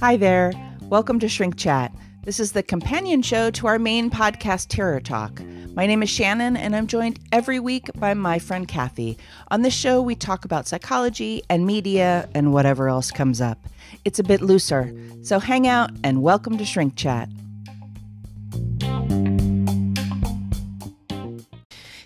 Hi 0.00 0.16
there. 0.16 0.52
Welcome 0.84 1.18
to 1.20 1.28
Shrink 1.28 1.58
Chat. 1.58 1.92
This 2.24 2.40
is 2.40 2.52
the 2.52 2.62
companion 2.62 3.20
show 3.20 3.50
to 3.50 3.66
our 3.66 3.78
main 3.78 4.08
podcast, 4.08 4.68
Terror 4.68 5.00
Talk. 5.00 5.42
My 5.74 5.86
name 5.86 6.02
is 6.02 6.08
Shannon, 6.08 6.56
and 6.56 6.74
I'm 6.74 6.86
joined 6.86 7.20
every 7.30 7.60
week 7.60 7.90
by 7.96 8.14
my 8.14 8.38
friend 8.38 8.66
Kathy. 8.66 9.18
On 9.50 9.60
this 9.60 9.74
show, 9.74 10.00
we 10.00 10.14
talk 10.14 10.46
about 10.46 10.66
psychology 10.66 11.42
and 11.50 11.66
media 11.66 12.28
and 12.34 12.54
whatever 12.54 12.88
else 12.88 13.10
comes 13.10 13.42
up. 13.42 13.68
It's 14.06 14.18
a 14.18 14.24
bit 14.24 14.40
looser, 14.40 14.94
so 15.22 15.40
hang 15.40 15.66
out 15.66 15.90
and 16.02 16.22
welcome 16.22 16.56
to 16.56 16.64
Shrink 16.64 16.96
Chat. 16.96 17.28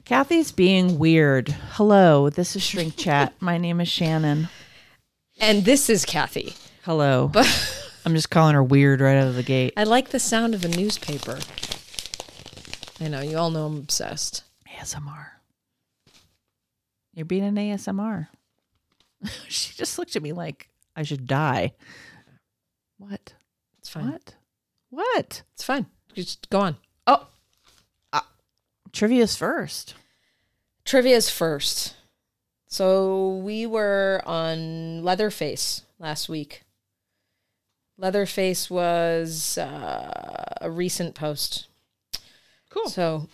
Kathy's 0.04 0.52
being 0.52 0.98
weird. 0.98 1.48
Hello, 1.48 2.28
this 2.28 2.54
is 2.54 2.62
Shrink 2.62 2.94
Chat. 2.98 3.32
My 3.40 3.56
name 3.56 3.80
is 3.80 3.88
Shannon. 3.88 4.48
And 5.40 5.64
this 5.64 5.88
is 5.88 6.04
Kathy. 6.04 6.54
Hello. 6.82 7.32
I'm 8.04 8.14
just 8.14 8.28
calling 8.28 8.54
her 8.54 8.62
weird 8.62 9.00
right 9.00 9.16
out 9.16 9.28
of 9.28 9.34
the 9.34 9.42
gate. 9.42 9.72
I 9.78 9.84
like 9.84 10.10
the 10.10 10.20
sound 10.20 10.54
of 10.54 10.62
a 10.62 10.68
newspaper. 10.68 11.38
I 13.00 13.08
know, 13.08 13.22
you 13.22 13.38
all 13.38 13.50
know 13.50 13.64
I'm 13.64 13.78
obsessed. 13.78 14.44
ASMR. 14.68 15.28
You're 17.14 17.24
being 17.24 17.44
an 17.44 17.56
ASMR. 17.56 18.28
she 19.48 19.72
just 19.72 19.98
looked 19.98 20.16
at 20.16 20.22
me 20.22 20.34
like 20.34 20.68
I 20.94 21.02
should 21.02 21.26
die. 21.26 21.72
What? 22.98 23.32
It's 23.78 23.88
fine. 23.88 24.12
What? 24.12 24.34
What? 24.90 25.42
It's 25.54 25.64
fine. 25.64 25.86
Just 26.12 26.50
go 26.50 26.60
on. 26.60 26.76
Oh, 27.06 27.26
trivia's 28.94 29.36
first. 29.36 29.94
Trivia's 30.84 31.28
first. 31.28 31.94
So 32.66 33.36
we 33.36 33.66
were 33.66 34.22
on 34.24 35.02
Leatherface 35.02 35.82
last 35.98 36.28
week. 36.28 36.62
Leatherface 37.98 38.70
was 38.70 39.58
uh, 39.58 40.44
a 40.60 40.70
recent 40.70 41.14
post. 41.14 41.66
Cool. 42.70 42.88
So 42.88 43.28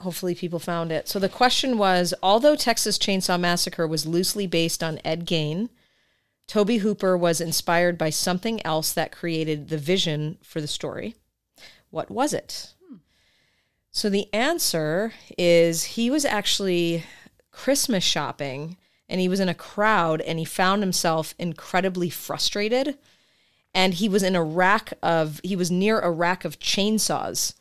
hopefully 0.00 0.34
people 0.34 0.58
found 0.58 0.90
it. 0.90 1.08
So 1.08 1.18
the 1.18 1.28
question 1.28 1.78
was 1.78 2.14
although 2.22 2.56
Texas 2.56 2.98
Chainsaw 2.98 3.38
Massacre 3.38 3.86
was 3.86 4.06
loosely 4.06 4.46
based 4.46 4.82
on 4.82 5.00
Ed 5.04 5.26
Gein, 5.26 5.68
Tobe 6.46 6.80
Hooper 6.80 7.16
was 7.16 7.40
inspired 7.40 7.98
by 7.98 8.10
something 8.10 8.64
else 8.64 8.92
that 8.92 9.12
created 9.12 9.68
the 9.68 9.78
vision 9.78 10.38
for 10.42 10.60
the 10.60 10.66
story. 10.66 11.14
What 11.90 12.10
was 12.10 12.32
it? 12.32 12.74
So 13.98 14.08
the 14.08 14.32
answer 14.32 15.12
is 15.36 15.82
he 15.82 16.08
was 16.08 16.24
actually 16.24 17.02
Christmas 17.50 18.04
shopping 18.04 18.76
and 19.08 19.20
he 19.20 19.28
was 19.28 19.40
in 19.40 19.48
a 19.48 19.54
crowd 19.54 20.20
and 20.20 20.38
he 20.38 20.44
found 20.44 20.84
himself 20.84 21.34
incredibly 21.36 22.08
frustrated 22.08 22.96
and 23.74 23.94
he 23.94 24.08
was 24.08 24.22
in 24.22 24.36
a 24.36 24.42
rack 24.44 24.92
of 25.02 25.40
he 25.42 25.56
was 25.56 25.72
near 25.72 25.98
a 25.98 26.12
rack 26.12 26.44
of 26.44 26.60
chainsaws 26.60 27.54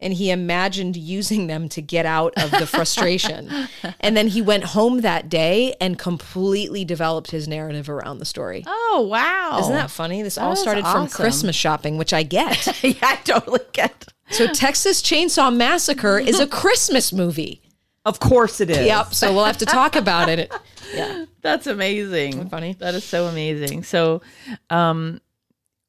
and 0.00 0.14
he 0.14 0.30
imagined 0.30 0.96
using 0.96 1.46
them 1.46 1.68
to 1.68 1.82
get 1.82 2.06
out 2.06 2.32
of 2.38 2.50
the 2.52 2.66
frustration 2.66 3.50
and 4.00 4.16
then 4.16 4.28
he 4.28 4.40
went 4.40 4.64
home 4.64 5.02
that 5.02 5.28
day 5.28 5.74
and 5.78 5.98
completely 5.98 6.86
developed 6.86 7.32
his 7.32 7.46
narrative 7.46 7.90
around 7.90 8.16
the 8.16 8.24
story 8.24 8.64
Oh 8.66 9.06
wow! 9.10 9.58
isn't 9.60 9.74
that 9.74 9.90
funny 9.90 10.22
this 10.22 10.36
That 10.36 10.44
all 10.44 10.56
started 10.56 10.86
from 10.86 11.08
christmas 11.08 11.54
shopping 11.54 11.98
which 11.98 12.14
i 12.14 12.22
get 12.22 12.66
yeah, 12.82 12.94
I 13.02 13.16
totally 13.16 13.60
get. 13.74 14.11
So 14.32 14.46
texas 14.52 15.00
chainsaw 15.02 15.54
massacre 15.54 16.18
is 16.18 16.40
a 16.40 16.46
christmas 16.46 17.12
movie 17.12 17.62
Of 18.04 18.18
course 18.20 18.60
it 18.60 18.70
is. 18.70 18.78
yep 18.86 19.14
so 19.14 19.32
we'll 19.32 19.44
have 19.44 19.58
to 19.58 19.66
talk 19.66 19.94
about 19.96 20.28
it 20.28 20.52
yeah 20.94 21.24
That's 21.42 21.66
amazing. 21.66 22.48
funny? 22.48 22.74
That 22.74 22.94
is 22.94 23.02
so 23.04 23.26
amazing. 23.26 23.82
So, 23.82 24.22
um, 24.70 25.20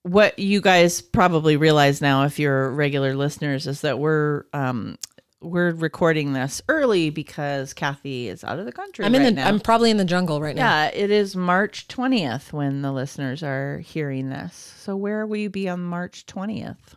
what 0.02 0.38
you 0.40 0.62
guys 0.62 1.00
probably 1.02 1.58
realize 1.58 2.02
now, 2.02 2.24
if 2.24 2.40
you're 2.40 2.72
regular 2.72 3.16
listeners, 3.16 3.68
is 3.68 3.82
that 3.82 4.00
we're 4.00 4.46
um, 4.54 4.98
we're 5.42 5.72
recording 5.72 6.34
this 6.34 6.62
early 6.70 7.10
because 7.12 7.74
Kathy 7.74 8.30
is 8.30 8.44
out 8.44 8.58
of 8.60 8.66
the 8.66 8.72
country. 8.72 9.06
i'm 9.06 9.14
in 9.14 9.22
right 9.22 9.30
the 9.30 9.36
now. 9.42 9.48
i'm 9.48 9.60
probably 9.60 9.92
in 9.92 9.98
the 9.98 10.06
jungle 10.06 10.42
right 10.42 10.56
now 10.56 10.86
yeah, 10.86 10.92
it 10.94 11.12
is 11.12 11.36
March 11.36 11.88
twentieth 11.88 12.52
when 12.52 12.82
the 12.82 12.92
listeners 12.92 13.44
are 13.44 13.78
hearing 13.80 14.30
this. 14.30 14.56
So, 14.80 14.96
where 14.96 15.28
will 15.28 15.38
you 15.38 15.50
be 15.52 15.70
on 15.70 15.82
March 15.84 16.26
twentieth? 16.26 16.96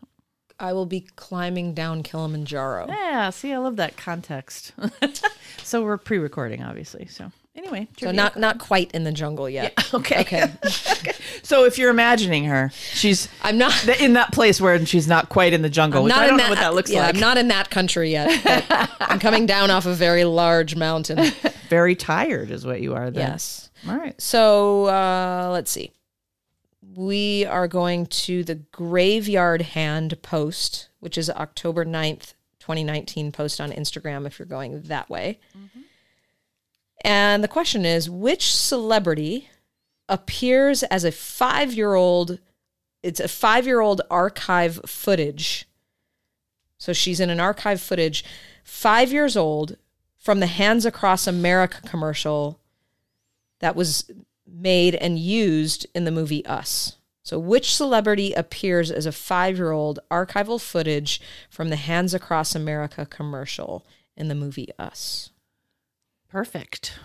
I 0.58 0.72
will 0.72 0.86
be 0.86 1.00
climbing 1.16 1.74
down 1.74 2.02
kilimanjaro 2.02 2.86
Yeah, 2.88 3.30
see, 3.30 3.52
I 3.52 3.58
love 3.58 3.76
that 3.76 3.96
context. 3.96 4.72
so 5.62 5.82
we're 5.82 5.96
pre-recording, 5.98 6.62
obviously. 6.62 7.06
So 7.06 7.30
anyway, 7.54 7.88
so 7.98 8.10
not 8.12 8.36
not 8.38 8.58
quite 8.58 8.90
in 8.92 9.04
the 9.04 9.12
jungle 9.12 9.48
yet 9.48 9.72
okay. 9.94 10.20
okay 10.20 10.52
So 11.42 11.64
if 11.64 11.78
you're 11.78 11.90
imagining 11.90 12.44
her, 12.46 12.70
she's 12.74 13.28
i'm 13.42 13.56
not 13.58 13.86
in 14.00 14.14
that 14.14 14.32
place 14.32 14.60
where 14.60 14.84
she's 14.84 15.06
not 15.06 15.28
quite 15.28 15.52
in 15.52 15.62
the 15.62 15.70
jungle. 15.70 16.02
which 16.04 16.10
not 16.10 16.22
I 16.22 16.26
don't 16.26 16.32
in 16.32 16.36
know 16.38 16.42
that, 16.44 16.50
what 16.50 16.58
that 16.58 16.74
looks 16.74 16.90
yeah, 16.90 17.00
like. 17.06 17.14
I'm 17.14 17.20
not 17.20 17.38
in 17.38 17.48
that 17.48 17.70
country 17.70 18.10
yet. 18.10 18.66
I'm 19.00 19.18
coming 19.20 19.46
down 19.46 19.70
off 19.70 19.86
a 19.86 19.94
very 19.94 20.24
large 20.24 20.74
mountain. 20.76 21.32
Very 21.68 21.94
tired, 21.94 22.50
is 22.50 22.66
what 22.66 22.80
you 22.80 22.94
are. 22.94 23.10
Then. 23.10 23.28
Yes. 23.30 23.70
All 23.88 23.96
right. 23.96 24.20
So 24.20 24.86
uh, 24.86 25.50
let's 25.52 25.70
see. 25.70 25.92
We 26.96 27.44
are 27.44 27.68
going 27.68 28.06
to 28.06 28.42
the 28.42 28.54
Graveyard 28.54 29.60
Hand 29.60 30.22
post, 30.22 30.88
which 31.00 31.18
is 31.18 31.28
October 31.28 31.84
9th, 31.84 32.32
2019 32.60 33.32
post 33.32 33.60
on 33.60 33.70
Instagram 33.70 34.26
if 34.26 34.38
you're 34.38 34.46
going 34.46 34.80
that 34.82 35.10
way. 35.10 35.38
Mm-hmm. 35.56 35.80
And 37.04 37.44
the 37.44 37.48
question 37.48 37.84
is 37.84 38.08
which 38.08 38.52
celebrity 38.52 39.50
appears 40.08 40.82
as 40.84 41.04
a 41.04 41.12
five 41.12 41.74
year 41.74 41.94
old? 41.94 42.38
It's 43.02 43.20
a 43.20 43.28
five 43.28 43.66
year 43.66 43.80
old 43.80 44.00
archive 44.10 44.80
footage. 44.86 45.68
So 46.78 46.92
she's 46.92 47.20
in 47.20 47.30
an 47.30 47.40
archive 47.40 47.80
footage, 47.80 48.24
five 48.64 49.12
years 49.12 49.36
old, 49.36 49.76
from 50.16 50.40
the 50.40 50.46
Hands 50.46 50.84
Across 50.84 51.26
America 51.26 51.80
commercial 51.86 52.58
that 53.60 53.76
was 53.76 54.10
made 54.46 54.94
and 54.94 55.18
used 55.18 55.86
in 55.94 56.04
the 56.04 56.10
movie 56.10 56.44
Us. 56.46 56.96
So, 57.22 57.38
which 57.40 57.74
celebrity 57.74 58.32
appears 58.34 58.90
as 58.90 59.04
a 59.06 59.12
five 59.12 59.56
year 59.56 59.72
old 59.72 59.98
archival 60.10 60.60
footage 60.60 61.20
from 61.50 61.70
the 61.70 61.76
Hands 61.76 62.14
Across 62.14 62.54
America 62.54 63.04
commercial 63.04 63.84
in 64.16 64.28
the 64.28 64.34
movie 64.34 64.68
Us? 64.78 65.30
Perfect. 66.28 66.98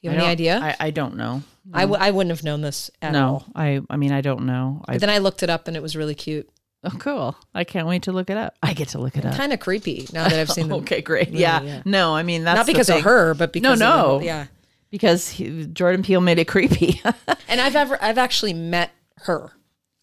You 0.00 0.10
I 0.10 0.14
have 0.14 0.22
any 0.22 0.30
idea? 0.32 0.58
I, 0.60 0.86
I 0.86 0.90
don't 0.90 1.16
know. 1.16 1.42
I, 1.72 1.82
w- 1.82 2.00
I 2.00 2.10
wouldn't 2.10 2.30
have 2.36 2.42
known 2.42 2.60
this 2.60 2.90
at 3.00 3.12
no, 3.12 3.24
all. 3.26 3.46
I 3.54 3.80
I 3.88 3.96
mean 3.96 4.10
I 4.12 4.20
don't 4.20 4.46
know. 4.46 4.82
I, 4.86 4.92
But 4.94 5.00
then 5.00 5.10
I 5.10 5.18
looked 5.18 5.42
it 5.44 5.50
up 5.50 5.68
and 5.68 5.76
it 5.76 5.82
was 5.82 5.94
really 5.96 6.16
cute. 6.16 6.48
oh, 6.84 6.90
cool. 6.98 7.36
I 7.54 7.62
can't 7.62 7.86
wait 7.86 8.02
to 8.04 8.12
look 8.12 8.28
it 8.28 8.36
up. 8.36 8.56
I 8.62 8.74
get 8.74 8.88
to 8.88 8.98
look 8.98 9.16
it 9.16 9.24
up. 9.24 9.36
Kind 9.36 9.52
of 9.52 9.60
creepy 9.60 10.08
now 10.12 10.24
that 10.28 10.38
I've 10.38 10.50
seen 10.50 10.66
the 10.68 10.76
okay, 10.78 11.02
great. 11.02 11.28
movie, 11.28 11.40
yeah. 11.42 11.62
yeah. 11.62 11.82
No, 11.84 12.14
I 12.16 12.24
mean 12.24 12.42
that's 12.42 12.56
Not 12.56 12.66
because 12.66 12.90
of 12.90 13.02
her, 13.02 13.34
but 13.34 13.52
because 13.52 13.78
No, 13.78 13.92
of 14.14 14.20
the 14.20 14.26
no. 14.26 14.26
yeah. 14.26 14.46
Because 14.92 15.28
he, 15.30 15.66
Jordan 15.66 16.04
Peele 16.04 16.20
made 16.20 16.38
it 16.38 16.46
creepy. 16.46 17.02
And 17.48 17.60
I've 17.60 17.76
ever 17.76 17.98
I've 18.00 18.16
actually 18.16 18.54
met 18.54 18.92
her. 19.24 19.52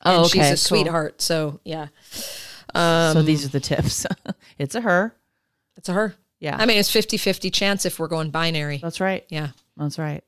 Oh, 0.05 0.21
and 0.21 0.25
she's 0.29 0.39
okay, 0.39 0.47
a 0.47 0.51
cool. 0.51 0.57
sweetheart. 0.57 1.19
So 1.19 1.59
yeah, 1.63 1.87
so 2.11 2.39
um, 2.75 3.25
these 3.25 3.43
are 3.43 3.47
the 3.49 3.59
tips. 3.59 4.05
it's 4.59 4.75
a 4.75 4.81
her. 4.81 5.15
it's 5.75 5.89
a 5.89 5.93
her. 5.93 6.13
Yeah. 6.39 6.55
I 6.59 6.67
mean, 6.67 6.77
it's 6.77 6.91
50-50 6.91 7.51
chance 7.51 7.85
if 7.85 7.97
we're 7.97 8.07
going 8.07 8.29
binary. 8.29 8.77
That's 8.77 8.99
right. 9.01 9.25
Yeah. 9.29 9.49
That's 9.77 9.97
right. 9.97 10.23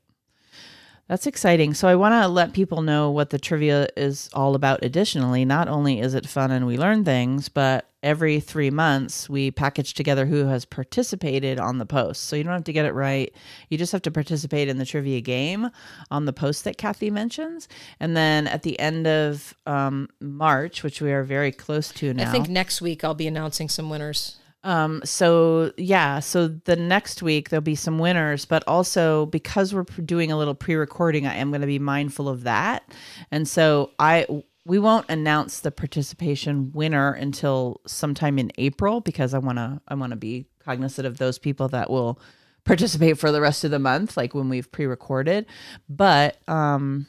That's 1.08 1.28
exciting. 1.28 1.74
So 1.74 1.88
I 1.88 1.96
want 1.96 2.14
to 2.14 2.28
let 2.28 2.54
people 2.54 2.82
know 2.82 3.12
what 3.12 3.32
the 3.32 3.40
trivia 3.40 3.88
is 3.98 4.30
all 4.34 4.56
about. 4.56 4.84
Additionally, 4.84 5.44
not 5.44 5.68
only 5.68 6.00
is 6.00 6.14
it 6.14 6.28
fun 6.28 6.52
and 6.52 6.66
we 6.66 6.78
learn 6.78 7.04
things, 7.04 7.50
but 7.50 7.90
every 8.04 8.40
three 8.40 8.70
months 8.70 9.30
we 9.30 9.52
package 9.52 9.94
together 9.94 10.26
who 10.26 10.46
has 10.46 10.66
participated 10.66 11.60
on 11.60 11.78
the 11.78 11.86
post. 11.86 12.24
So 12.24 12.36
you 12.36 12.44
don't 12.44 12.54
have 12.54 12.64
to 12.64 12.74
get 12.74 12.86
it 12.86 12.94
right. 12.94 13.34
You 13.70 13.78
just 13.78 13.92
have 13.92 14.02
to 14.04 14.12
participate 14.12 14.70
in 14.70 14.78
the 14.78 14.86
trivia 14.86 15.22
game 15.22 15.70
on 16.10 16.26
the 16.26 16.34
post 16.34 16.64
that 16.64 16.78
Kathy 16.78 17.12
mentions. 17.12 17.68
And 18.00 18.16
then 18.16 18.48
at 18.48 18.64
the 18.64 18.80
end 18.80 19.06
of 19.06 19.56
um, 19.66 20.10
March, 20.20 20.82
which 20.84 21.02
we 21.02 21.12
are 21.12 21.24
very 21.24 21.52
close 21.52 21.92
to 21.94 22.14
now. 22.14 22.30
I 22.30 22.32
think 22.32 22.50
next 22.50 22.82
week 22.82 23.04
I'll 23.04 23.14
be 23.14 23.28
announcing 23.28 23.70
some 23.70 23.90
winners. 23.90 24.38
Um, 24.64 25.02
so 25.04 25.72
yeah, 25.78 26.20
so 26.20 26.48
the 26.48 26.76
next 26.76 27.24
week 27.24 27.50
there'll 27.50 27.62
be 27.62 27.76
some 27.76 27.98
winners, 27.98 28.46
but 28.46 28.64
also 28.68 29.26
because 29.28 29.74
we're 29.74 29.84
doing 29.84 30.32
a 30.32 30.38
little 30.38 30.54
pre-recording, 30.54 31.26
I 31.26 31.36
am 31.36 31.50
going 31.50 31.62
to 31.62 31.68
be 31.68 31.80
mindful 31.80 32.30
of 32.30 32.44
that. 32.44 32.84
And 33.32 33.48
so 33.48 33.92
I 33.98 34.28
we 34.66 34.78
won't 34.78 35.10
announce 35.10 35.60
the 35.60 35.72
participation 35.72 36.72
winner 36.72 37.12
until 37.14 37.82
sometime 37.88 38.38
in 38.38 38.52
April 38.58 39.02
because 39.02 39.34
I 39.34 39.40
want 39.40 39.58
to 39.58 39.82
I 39.88 39.96
want 39.96 40.12
to 40.12 40.18
be 40.18 40.46
cognizant 40.60 41.08
of 41.08 41.18
those 41.18 41.40
people 41.40 41.68
that 41.70 41.90
will 41.90 42.20
participate 42.64 43.18
for 43.18 43.32
the 43.32 43.42
rest 43.42 43.64
of 43.64 43.72
the 43.72 43.80
month 43.80 44.16
like 44.16 44.36
when 44.36 44.50
we've 44.50 44.72
pre-recorded. 44.72 45.48
But 45.90 46.38
um 46.48 47.08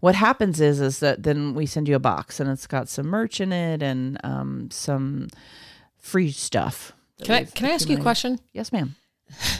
what 0.00 0.14
happens 0.14 0.60
is 0.60 0.80
is 0.80 1.00
that 1.00 1.22
then 1.22 1.52
we 1.54 1.66
send 1.66 1.88
you 1.88 1.96
a 1.96 2.00
box 2.00 2.40
and 2.40 2.48
it's 2.48 2.66
got 2.66 2.88
some 2.88 3.06
merch 3.06 3.40
in 3.40 3.52
it 3.52 3.82
and 3.82 4.18
um 4.24 4.70
some 4.70 5.28
free 6.06 6.30
stuff. 6.30 6.92
Can 7.22 7.34
I 7.34 7.44
can 7.44 7.66
I 7.66 7.70
ask 7.70 7.88
you 7.88 7.96
a 7.96 8.00
question? 8.00 8.38
Yes, 8.52 8.72
ma'am. 8.72 8.94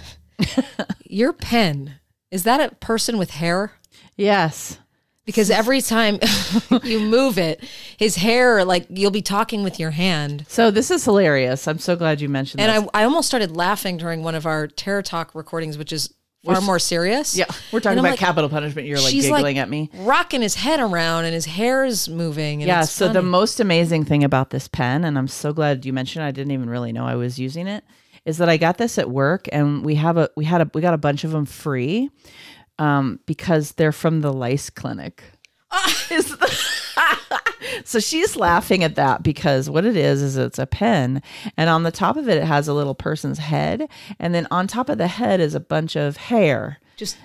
Your 1.04 1.32
pen 1.32 1.94
is 2.30 2.44
that 2.44 2.60
a 2.60 2.74
person 2.76 3.18
with 3.18 3.30
hair? 3.30 3.72
Yes. 4.16 4.78
because 5.24 5.50
every 5.50 5.80
time 5.80 6.18
you 6.84 7.00
move 7.00 7.38
it, 7.38 7.62
his 7.96 8.16
hair 8.16 8.64
like 8.64 8.86
you'll 8.88 9.10
be 9.10 9.22
talking 9.22 9.62
with 9.62 9.78
your 9.80 9.90
hand. 9.90 10.44
So 10.48 10.70
this 10.70 10.90
is 10.90 11.04
hilarious. 11.04 11.66
I'm 11.66 11.78
so 11.78 11.96
glad 11.96 12.20
you 12.20 12.28
mentioned 12.28 12.60
And 12.60 12.84
this. 12.84 12.90
I, 12.94 13.00
I 13.00 13.04
almost 13.04 13.28
started 13.28 13.56
laughing 13.56 13.96
during 13.96 14.22
one 14.22 14.34
of 14.34 14.46
our 14.46 14.66
Terror 14.68 15.02
Talk 15.02 15.34
recordings, 15.34 15.76
which 15.78 15.92
is 15.92 16.12
far 16.54 16.60
more 16.62 16.78
serious. 16.78 17.36
yeah, 17.36 17.44
we're 17.72 17.80
talking 17.80 17.98
about 17.98 18.10
like, 18.10 18.18
capital 18.18 18.48
punishment. 18.48 18.86
You're 18.88 18.98
like 19.00 19.12
giggling 19.12 19.42
like 19.42 19.56
at 19.56 19.68
me. 19.68 19.90
rocking 19.94 20.42
his 20.42 20.54
head 20.54 20.80
around 20.80 21.24
and 21.24 21.34
his 21.34 21.44
hair's 21.46 22.08
moving. 22.08 22.62
And 22.62 22.68
Yeah. 22.68 22.82
So 22.82 23.12
the 23.12 23.22
most 23.22 23.60
amazing 23.60 24.04
thing 24.04 24.24
about 24.24 24.50
this 24.50 24.68
pen, 24.68 25.04
and 25.04 25.18
I'm 25.18 25.28
so 25.28 25.52
glad 25.52 25.84
you 25.84 25.92
mentioned. 25.92 26.24
it, 26.24 26.28
I 26.28 26.30
didn't 26.30 26.52
even 26.52 26.70
really 26.70 26.92
know 26.92 27.04
I 27.06 27.16
was 27.16 27.38
using 27.38 27.66
it. 27.66 27.84
Is 28.24 28.38
that 28.38 28.48
I 28.48 28.56
got 28.56 28.78
this 28.78 28.98
at 28.98 29.08
work, 29.10 29.48
and 29.52 29.84
we 29.84 29.94
have 29.96 30.16
a 30.16 30.30
we 30.36 30.44
had 30.44 30.60
a 30.60 30.70
we 30.74 30.80
got 30.80 30.94
a 30.94 30.98
bunch 30.98 31.22
of 31.24 31.30
them 31.30 31.46
free, 31.46 32.10
um, 32.78 33.20
because 33.26 33.72
they're 33.72 33.92
from 33.92 34.20
the 34.20 34.32
lice 34.32 34.70
clinic. 34.70 35.22
Is 36.10 36.36
the- 36.36 37.42
so 37.84 37.98
she's 37.98 38.36
laughing 38.36 38.82
at 38.84 38.94
that 38.96 39.22
because 39.22 39.68
what 39.70 39.84
it 39.84 39.96
is 39.96 40.22
is 40.22 40.36
it's 40.36 40.58
a 40.58 40.66
pen, 40.66 41.22
and 41.56 41.70
on 41.70 41.82
the 41.82 41.90
top 41.90 42.16
of 42.16 42.28
it 42.28 42.38
it 42.38 42.44
has 42.44 42.68
a 42.68 42.74
little 42.74 42.94
person's 42.94 43.38
head, 43.38 43.88
and 44.18 44.34
then 44.34 44.46
on 44.50 44.66
top 44.66 44.88
of 44.88 44.98
the 44.98 45.08
head 45.08 45.40
is 45.40 45.54
a 45.54 45.60
bunch 45.60 45.96
of 45.96 46.16
hair. 46.16 46.78
just 46.96 47.16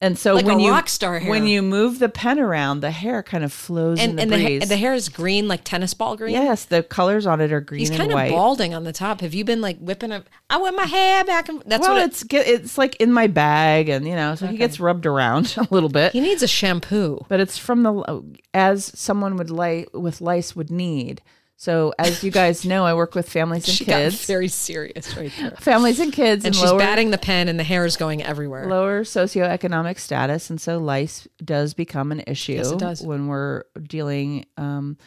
And 0.00 0.16
so 0.16 0.34
Like 0.34 0.46
when 0.46 0.60
you 0.60 0.70
rock 0.70 0.88
star 0.88 1.18
hair. 1.18 1.28
when 1.28 1.48
you 1.48 1.60
move 1.60 1.98
the 1.98 2.08
pen 2.08 2.38
around, 2.38 2.80
the 2.80 2.92
hair 2.92 3.20
kind 3.20 3.42
of 3.42 3.52
flows 3.52 3.98
in 3.98 4.10
and 4.10 4.18
the 4.18 4.22
and 4.22 4.32
the, 4.32 4.36
breeze. 4.36 4.62
ha- 4.62 4.68
the 4.68 4.76
hair 4.76 4.94
is 4.94 5.08
green, 5.08 5.48
like 5.48 5.64
tennis 5.64 5.92
ball 5.92 6.16
green. 6.16 6.34
Yes, 6.34 6.66
the 6.66 6.84
colors 6.84 7.26
on 7.26 7.40
it 7.40 7.52
are 7.52 7.60
green 7.60 7.80
He's 7.80 7.90
and 7.90 7.98
kind 7.98 8.12
of 8.12 8.14
white. 8.14 8.30
balding 8.30 8.74
on 8.74 8.84
the 8.84 8.92
top. 8.92 9.20
Have 9.22 9.34
you 9.34 9.44
been 9.44 9.60
like 9.60 9.76
whipping 9.78 10.12
up? 10.12 10.26
I 10.50 10.58
want 10.58 10.76
my 10.76 10.84
hair 10.84 11.24
back. 11.24 11.48
And 11.48 11.62
that's 11.66 11.82
well, 11.82 11.94
what 11.96 12.02
it, 12.02 12.06
it's 12.10 12.24
it's 12.32 12.78
like 12.78 12.94
in 13.00 13.12
my 13.12 13.26
bag, 13.26 13.88
and 13.88 14.06
you 14.06 14.14
know, 14.14 14.36
so 14.36 14.46
he 14.46 14.56
gets 14.56 14.78
rubbed 14.78 15.04
around 15.04 15.54
a 15.58 15.66
little 15.72 15.88
bit. 15.88 16.12
he 16.12 16.20
needs 16.20 16.44
a 16.44 16.48
shampoo. 16.48 17.18
but 17.28 17.40
it's 17.40 17.58
from 17.58 17.82
the 17.82 18.22
as 18.54 18.84
someone 18.96 19.36
would 19.36 19.50
like 19.50 19.88
with 19.92 20.20
lice 20.20 20.54
would 20.54 20.70
need. 20.70 21.22
So 21.60 21.92
as 21.98 22.22
you 22.22 22.30
guys 22.30 22.64
know, 22.64 22.84
I 22.86 22.94
work 22.94 23.16
with 23.16 23.28
families 23.28 23.64
and 23.68 23.76
She 23.76 23.84
got 23.84 23.96
kids, 23.98 24.24
very 24.26 24.46
serious 24.46 25.16
right 25.16 25.32
there. 25.40 25.50
families 25.58 25.98
and 25.98 26.12
kids, 26.12 26.44
And 26.44 26.54
in 26.54 26.60
she's 26.60 26.70
lower 26.70 26.78
batting 26.78 27.10
the 27.10 27.18
pen, 27.18 27.48
and 27.48 27.58
the 27.58 27.64
hair 27.64 27.84
is 27.84 27.96
going 27.96 28.22
everywhere. 28.22 28.68
lower 28.68 29.02
socioeconomic 29.02 29.98
status, 29.98 30.50
and 30.50 30.60
so 30.60 30.78
lice 30.78 31.26
does 31.44 31.74
become 31.74 32.12
an 32.12 32.22
issue 32.28 32.52
Yes, 32.52 32.70
it 32.70 32.78
does. 32.78 33.02
when 33.02 33.26
we're 33.26 33.64
dealing 33.82 34.46
um, 34.56 34.98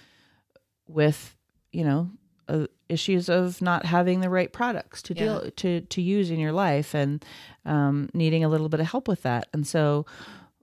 with 0.87 1.37
you 1.71 1.85
know 1.85 2.09
uh, 2.49 2.67
issues 2.89 3.29
of 3.29 3.61
not 3.61 3.85
having 3.85 4.19
the 4.19 4.29
right 4.29 4.51
products 4.51 5.01
to 5.03 5.13
deal 5.13 5.49
to 5.55 5.79
to 5.79 6.01
use 6.01 6.29
in 6.29 6.37
your 6.37 6.51
life 6.51 6.93
and 6.93 7.23
um, 7.65 8.09
needing 8.13 8.43
a 8.43 8.49
little 8.49 8.67
bit 8.67 8.81
of 8.81 8.87
help 8.87 9.07
with 9.07 9.23
that. 9.23 9.47
And 9.53 9.65
so 9.65 10.05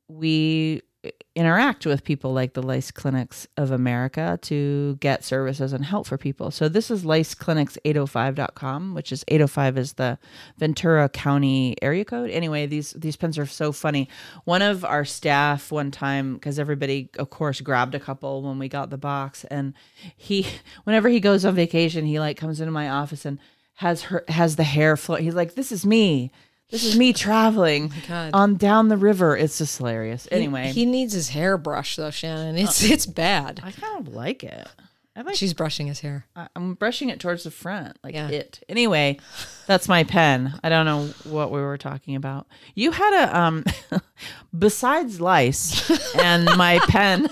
we 0.07 0.83
interact 1.37 1.87
with 1.87 2.03
people 2.03 2.33
like 2.33 2.55
the 2.55 2.63
Lice 2.63 2.91
Clinics 2.91 3.47
of 3.57 3.71
America 3.71 4.39
to 4.43 4.97
get 4.97 5.23
services 5.23 5.73
and 5.73 5.85
help 5.85 6.09
for 6.09 6.19
people. 6.19 6.51
So 6.51 6.69
this 6.69 6.91
is 6.91 7.05
liceclinics805.com, 7.05 8.95
which 8.95 9.13
is 9.13 9.25
805 9.29 9.79
is 9.79 9.93
the 9.93 10.19
Ventura 10.57 11.09
County 11.09 11.77
area 11.81 12.05
code. 12.05 12.31
Anyway, 12.31 12.67
these 12.67 12.93
these 12.93 13.15
pens 13.15 13.39
are 13.39 13.47
so 13.47 13.71
funny. 13.71 14.09
One 14.45 14.63
of 14.63 14.85
our 14.85 15.05
staff 15.05 15.71
one 15.71 15.93
time 15.93 16.41
cuz 16.41 16.59
everybody 16.59 17.11
of 17.19 17.31
course 17.31 17.61
grabbed 17.61 17.95
a 17.95 18.01
couple 18.01 18.43
when 18.43 18.59
we 18.59 18.69
got 18.69 18.91
the 18.91 18.99
box 18.99 19.45
and 19.45 19.75
he 20.17 20.47
whenever 20.85 21.09
he 21.09 21.21
goes 21.21 21.45
on 21.45 21.55
vacation, 21.55 22.07
he 22.07 22.19
like 22.19 22.37
comes 22.37 22.61
into 22.61 22.73
my 22.73 22.89
office 22.89 23.25
and 23.25 23.39
has 23.75 24.03
her 24.03 24.25
has 24.27 24.57
the 24.57 24.65
hair 24.65 24.97
flow. 24.97 25.17
He's 25.17 25.37
like, 25.37 25.55
"This 25.55 25.71
is 25.71 25.87
me. 25.87 26.33
This 26.71 26.85
is 26.85 26.97
me 26.99 27.13
traveling 27.13 27.93
God. 28.07 28.31
on 28.35 28.57
down 28.57 28.89
the 28.89 28.97
river." 28.97 29.37
It's 29.37 29.59
just 29.59 29.79
hilarious. 29.79 30.29
Anyway, 30.31 30.73
he, 30.73 30.85
needs 30.87 31.13
his 31.15 31.31
hair 31.31 31.57
brushed 31.57 31.97
though, 31.97 32.11
Shannon. 32.11 32.57
It's 32.57 32.83
it's 32.85 33.07
bad. 33.07 33.61
I 33.65 33.73
kind 33.73 34.07
of 34.07 34.15
like 34.15 34.45
it. 34.45 34.67
I 35.17 35.23
like. 35.23 35.35
She's 35.35 35.53
brushing 35.55 35.87
his 35.89 36.01
hair. 36.01 36.27
I- 36.37 36.49
I'm 36.55 36.75
brushing 36.75 37.09
it 37.09 37.19
towards 37.19 37.43
the 37.43 37.51
front, 37.51 37.97
like 38.05 38.15
Yeah. 38.15 38.29
it. 38.29 38.63
Anyway, 38.69 39.19
that's 39.67 39.89
my 39.89 40.05
pen. 40.05 40.59
I 40.63 40.69
don't 40.69 40.85
know 40.87 41.07
what 41.25 41.51
we 41.51 41.61
were 41.61 41.79
talking 41.79 42.15
about. 42.15 42.47
You 42.77 42.93
had 42.93 43.25
a 43.27 43.37
um, 43.39 43.65
besides 44.57 45.21
lice 45.21 45.91
and 46.17 46.45
my 46.57 46.79
pen, 46.89 47.29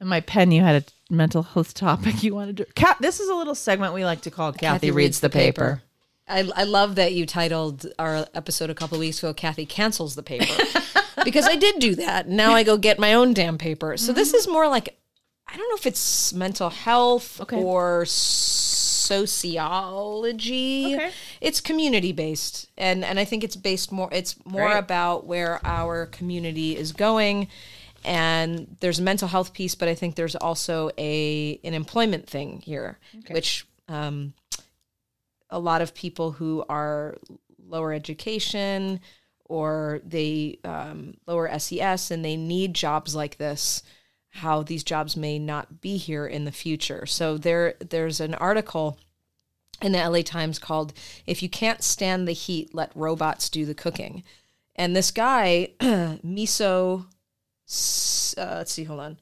and 0.00 0.08
my 0.08 0.20
pen. 0.20 0.50
You 0.52 0.62
had 0.62 0.82
a 0.82 1.12
mental 1.14 1.42
health 1.42 1.74
topic 1.74 2.22
you 2.22 2.34
wanted 2.34 2.56
to. 2.58 2.64
Cat. 2.74 2.96
This 3.00 3.20
is 3.20 3.28
a 3.28 3.34
little 3.34 3.54
segment 3.54 3.92
we 3.94 4.04
like 4.04 4.22
to 4.22 4.30
call 4.30 4.52
Kathy, 4.52 4.90
reads, 4.90 5.20
the 5.20 5.28
paper. 5.30 5.82
I, 6.30 6.48
I 6.54 6.64
love 6.64 6.94
that 6.94 7.12
you 7.12 7.26
titled 7.26 7.86
our 7.98 8.26
episode 8.34 8.70
a 8.70 8.74
couple 8.74 8.96
of 8.96 9.00
weeks 9.00 9.18
ago, 9.18 9.34
Kathy 9.34 9.66
cancels 9.66 10.14
the 10.14 10.22
paper. 10.22 10.46
because 11.24 11.46
I 11.46 11.56
did 11.56 11.78
do 11.80 11.94
that. 11.96 12.28
Now 12.28 12.52
I 12.52 12.62
go 12.62 12.76
get 12.78 12.98
my 12.98 13.14
own 13.14 13.34
damn 13.34 13.58
paper. 13.58 13.96
So 13.96 14.12
this 14.12 14.32
is 14.32 14.46
more 14.48 14.68
like, 14.68 14.96
I 15.46 15.56
don't 15.56 15.68
know 15.68 15.74
if 15.76 15.86
it's 15.86 16.32
mental 16.32 16.70
health 16.70 17.40
Okay. 17.40 17.56
or 17.56 18.04
sociology. 19.50 20.94
Okay. 20.94 21.10
It's 21.40 21.60
community 21.60 22.12
based. 22.12 22.68
And, 22.78 23.04
and 23.04 23.18
I 23.18 23.24
think 23.24 23.42
it's 23.44 23.56
based 23.56 23.90
more, 23.90 24.08
it's 24.12 24.36
more 24.46 24.68
Great. 24.68 24.78
about 24.78 25.26
where 25.26 25.60
our 25.64 26.06
community 26.06 26.76
is 26.76 26.92
going. 26.92 27.48
And 28.04 28.76
there's 28.80 28.98
a 28.98 29.02
mental 29.02 29.28
health 29.28 29.52
piece, 29.52 29.74
but 29.74 29.88
I 29.88 29.94
think 29.94 30.14
there's 30.14 30.34
also 30.36 30.90
a 30.96 31.60
an 31.62 31.74
employment 31.74 32.26
thing 32.26 32.62
here, 32.64 32.98
which 33.28 33.66
um, 33.88 34.32
a 35.50 35.58
lot 35.58 35.82
of 35.82 35.94
people 35.94 36.32
who 36.32 36.64
are 36.68 37.16
lower 37.66 37.92
education 37.92 39.00
or 39.44 40.00
they 40.04 40.58
um, 40.64 41.14
lower 41.26 41.58
SES 41.58 42.10
and 42.10 42.24
they 42.24 42.36
need 42.36 42.74
jobs 42.74 43.14
like 43.14 43.36
this 43.36 43.82
how 44.30 44.62
these 44.62 44.84
jobs 44.84 45.16
may 45.16 45.38
not 45.38 45.80
be 45.80 45.96
here 45.96 46.26
in 46.26 46.44
the 46.44 46.52
future. 46.52 47.04
So 47.04 47.36
there 47.36 47.74
there's 47.80 48.20
an 48.20 48.34
article 48.34 48.98
in 49.82 49.92
the 49.92 50.08
LA 50.08 50.22
Times 50.22 50.58
called 50.58 50.92
if 51.26 51.42
you 51.42 51.48
can't 51.48 51.82
stand 51.82 52.28
the 52.28 52.32
heat 52.32 52.74
let 52.74 52.92
robots 52.94 53.48
do 53.48 53.66
the 53.66 53.74
cooking. 53.74 54.22
And 54.76 54.94
this 54.94 55.10
guy 55.10 55.72
miso 55.80 57.06
uh, 58.38 58.54
let's 58.56 58.72
see 58.72 58.84
hold 58.84 59.00
on. 59.00 59.18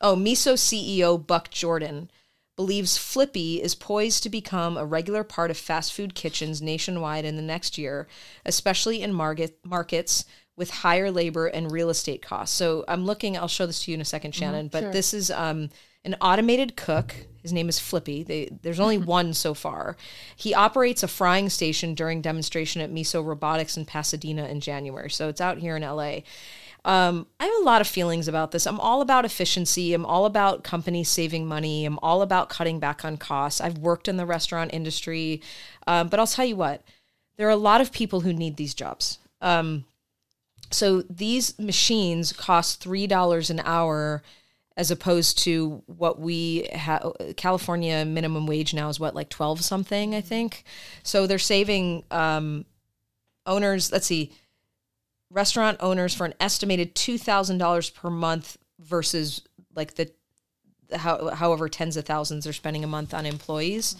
Oh 0.00 0.14
miso 0.14 0.54
CEO 0.54 1.24
Buck 1.24 1.50
Jordan 1.50 2.10
believes 2.56 2.96
Flippy 2.96 3.60
is 3.60 3.74
poised 3.74 4.22
to 4.22 4.30
become 4.30 4.76
a 4.76 4.84
regular 4.84 5.24
part 5.24 5.50
of 5.50 5.56
fast 5.56 5.92
food 5.92 6.14
kitchens 6.14 6.62
nationwide 6.62 7.24
in 7.24 7.36
the 7.36 7.42
next 7.42 7.78
year, 7.78 8.06
especially 8.44 9.02
in 9.02 9.12
market, 9.12 9.58
markets 9.64 10.24
with 10.56 10.70
higher 10.70 11.10
labor 11.10 11.46
and 11.46 11.72
real 11.72 11.90
estate 11.90 12.22
costs. 12.22 12.56
So 12.56 12.84
I'm 12.86 13.04
looking, 13.04 13.36
I'll 13.36 13.48
show 13.48 13.66
this 13.66 13.84
to 13.84 13.90
you 13.90 13.96
in 13.96 14.00
a 14.00 14.04
second, 14.04 14.34
Shannon, 14.34 14.68
but 14.68 14.92
this 14.92 15.12
is 15.12 15.30
um, 15.30 15.70
an 16.04 16.14
automated 16.20 16.76
cook. 16.76 17.14
His 17.42 17.52
name 17.52 17.68
is 17.68 17.80
Flippy. 17.80 18.22
They, 18.22 18.50
there's 18.62 18.80
only 18.80 18.98
one 19.16 19.34
so 19.34 19.52
far. 19.52 19.96
He 20.36 20.54
operates 20.54 21.02
a 21.02 21.08
frying 21.08 21.48
station 21.50 21.94
during 21.94 22.22
demonstration 22.22 22.80
at 22.82 22.92
Miso 22.92 23.24
Robotics 23.24 23.76
in 23.76 23.84
Pasadena 23.84 24.46
in 24.46 24.60
January. 24.60 25.10
So 25.10 25.28
it's 25.28 25.40
out 25.40 25.58
here 25.58 25.76
in 25.76 25.82
LA. 25.82 26.20
Um, 26.84 27.26
I 27.40 27.46
have 27.46 27.54
a 27.60 27.64
lot 27.64 27.80
of 27.80 27.86
feelings 27.86 28.28
about 28.28 28.50
this. 28.50 28.66
I'm 28.66 28.78
all 28.78 29.00
about 29.00 29.24
efficiency. 29.24 29.94
I'm 29.94 30.04
all 30.04 30.26
about 30.26 30.64
companies 30.64 31.08
saving 31.08 31.46
money. 31.46 31.86
I'm 31.86 31.98
all 32.02 32.20
about 32.20 32.50
cutting 32.50 32.78
back 32.78 33.04
on 33.04 33.16
costs. 33.16 33.60
I've 33.60 33.78
worked 33.78 34.06
in 34.06 34.18
the 34.18 34.26
restaurant 34.26 34.74
industry, 34.74 35.40
um, 35.86 36.08
but 36.08 36.20
I'll 36.20 36.26
tell 36.26 36.44
you 36.44 36.56
what, 36.56 36.82
there 37.36 37.46
are 37.46 37.50
a 37.50 37.56
lot 37.56 37.80
of 37.80 37.90
people 37.90 38.20
who 38.20 38.32
need 38.32 38.56
these 38.56 38.74
jobs. 38.74 39.18
Um, 39.40 39.86
so 40.70 41.02
these 41.02 41.58
machines 41.58 42.32
cost 42.32 42.80
three 42.80 43.06
dollars 43.06 43.48
an 43.48 43.60
hour, 43.64 44.22
as 44.76 44.90
opposed 44.90 45.38
to 45.38 45.82
what 45.86 46.20
we 46.20 46.68
have. 46.72 47.12
California 47.36 48.04
minimum 48.04 48.46
wage 48.46 48.74
now 48.74 48.88
is 48.88 49.00
what 49.00 49.14
like 49.14 49.30
twelve 49.30 49.64
something, 49.64 50.14
I 50.14 50.20
think. 50.20 50.64
So 51.02 51.26
they're 51.26 51.38
saving 51.38 52.04
um, 52.10 52.66
owners. 53.46 53.90
Let's 53.90 54.06
see 54.06 54.32
restaurant 55.34 55.76
owners 55.80 56.14
for 56.14 56.24
an 56.24 56.34
estimated 56.40 56.94
$2,000 56.94 57.94
per 57.94 58.08
month 58.08 58.56
versus 58.78 59.42
like 59.74 59.94
the 59.94 60.10
how, 60.94 61.30
however 61.30 61.68
tens 61.68 61.96
of 61.96 62.04
thousands 62.04 62.44
they're 62.44 62.52
spending 62.52 62.84
a 62.84 62.86
month 62.86 63.12
on 63.12 63.26
employees. 63.26 63.96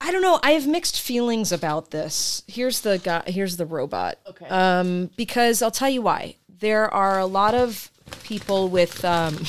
I 0.00 0.12
don't 0.12 0.22
know. 0.22 0.38
I 0.42 0.52
have 0.52 0.68
mixed 0.68 1.00
feelings 1.00 1.50
about 1.50 1.90
this. 1.90 2.44
Here's 2.46 2.82
the 2.82 2.98
guy. 2.98 3.24
Here's 3.26 3.56
the 3.56 3.66
robot. 3.66 4.18
Okay. 4.28 4.46
Um, 4.46 5.10
because 5.16 5.60
I'll 5.60 5.72
tell 5.72 5.90
you 5.90 6.02
why. 6.02 6.36
There 6.48 6.92
are 6.92 7.18
a 7.18 7.26
lot 7.26 7.54
of 7.54 7.90
people 8.22 8.68
with. 8.68 9.04
Um, 9.04 9.44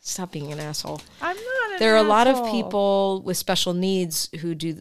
stop 0.00 0.30
being 0.32 0.52
an 0.52 0.60
asshole 0.60 1.00
I'm 1.22 1.36
not. 1.36 1.72
An 1.72 1.78
there 1.78 1.94
are 1.94 2.04
a 2.04 2.08
lot 2.08 2.26
of 2.26 2.50
people 2.50 3.22
with 3.24 3.36
special 3.36 3.72
needs 3.72 4.28
who 4.40 4.54
do 4.54 4.80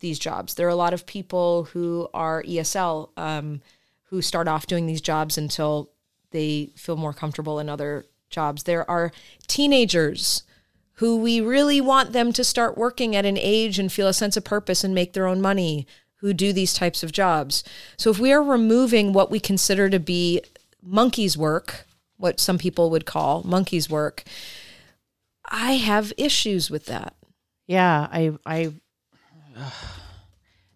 these 0.00 0.18
jobs. 0.18 0.54
There 0.54 0.66
are 0.66 0.70
a 0.70 0.76
lot 0.76 0.94
of 0.94 1.06
people 1.06 1.64
who 1.64 2.08
are 2.12 2.42
ESL 2.42 3.10
um, 3.16 3.62
who 4.04 4.20
start 4.22 4.48
off 4.48 4.66
doing 4.66 4.86
these 4.86 5.00
jobs 5.00 5.38
until 5.38 5.90
they 6.30 6.70
feel 6.76 6.96
more 6.96 7.12
comfortable 7.12 7.58
in 7.58 7.68
other 7.68 8.06
jobs. 8.28 8.64
There 8.64 8.88
are 8.90 9.12
teenagers 9.46 10.42
who 10.94 11.16
we 11.16 11.40
really 11.40 11.80
want 11.80 12.12
them 12.12 12.32
to 12.32 12.44
start 12.44 12.76
working 12.76 13.16
at 13.16 13.24
an 13.24 13.38
age 13.38 13.78
and 13.78 13.90
feel 13.90 14.06
a 14.06 14.12
sense 14.12 14.36
of 14.36 14.44
purpose 14.44 14.84
and 14.84 14.94
make 14.94 15.12
their 15.12 15.26
own 15.26 15.40
money 15.40 15.86
who 16.16 16.34
do 16.34 16.52
these 16.52 16.74
types 16.74 17.02
of 17.02 17.12
jobs. 17.12 17.64
So 17.96 18.10
if 18.10 18.18
we 18.18 18.32
are 18.32 18.42
removing 18.42 19.12
what 19.12 19.30
we 19.30 19.40
consider 19.40 19.88
to 19.88 19.98
be 19.98 20.42
monkey's 20.82 21.36
work, 21.36 21.86
what 22.18 22.38
some 22.38 22.58
people 22.58 22.90
would 22.90 23.06
call 23.06 23.42
monkey's 23.44 23.88
work, 23.88 24.24
I 25.46 25.72
have 25.72 26.12
issues 26.18 26.70
with 26.70 26.86
that. 26.86 27.14
Yeah, 27.66 28.08
I 28.12 28.32
I 28.44 28.74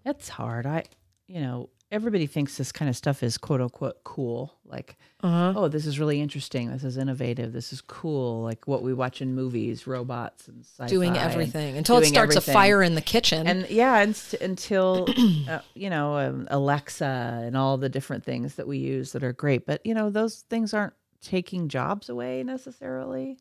it's 0.05 0.29
hard. 0.29 0.67
I 0.67 0.85
you 1.27 1.41
know, 1.41 1.71
everybody 1.91 2.27
thinks 2.27 2.59
this 2.59 2.71
kind 2.71 2.89
of 2.89 2.97
stuff 2.97 3.23
is 3.23 3.39
quote 3.39 3.63
unquote 3.63 4.05
cool. 4.05 4.53
Like, 4.67 4.99
Uh-huh. 5.23 5.55
oh, 5.57 5.69
this 5.69 5.87
is 5.87 5.99
really 5.99 6.21
interesting. 6.21 6.71
This 6.71 6.85
is 6.85 6.99
innovative. 6.99 7.53
This 7.55 7.73
is 7.73 7.81
cool. 7.81 8.43
Like 8.43 8.67
what 8.69 8.83
we 8.83 8.93
watch 8.93 9.23
in 9.23 9.35
movies, 9.35 9.87
robots 9.87 10.47
and 10.49 10.63
sci-fi 10.65 10.87
Doing 10.89 11.17
everything 11.17 11.79
until 11.79 11.97
it 11.97 12.05
starts 12.07 12.37
everything. 12.37 12.53
a 12.53 12.55
fire 12.55 12.83
in 12.83 12.95
the 12.95 13.01
kitchen. 13.01 13.47
And 13.47 13.69
yeah, 13.71 14.01
and, 14.03 14.15
st- 14.15 14.43
until 14.43 15.07
uh, 15.49 15.61
you 15.75 15.89
know 15.89 16.19
um, 16.19 16.47
Alexa 16.51 17.41
and 17.45 17.57
all 17.57 17.79
the 17.79 17.89
different 17.89 18.23
things 18.25 18.57
that 18.57 18.67
we 18.69 18.77
use 18.79 19.13
that 19.13 19.25
are 19.25 19.33
great, 19.33 19.65
but 19.65 19.85
you 19.87 19.95
know 19.95 20.11
those 20.11 20.41
things 20.51 20.75
aren't 20.75 20.95
taking 21.23 21.69
jobs 21.71 22.11
away 22.11 22.43
necessarily. 22.43 23.39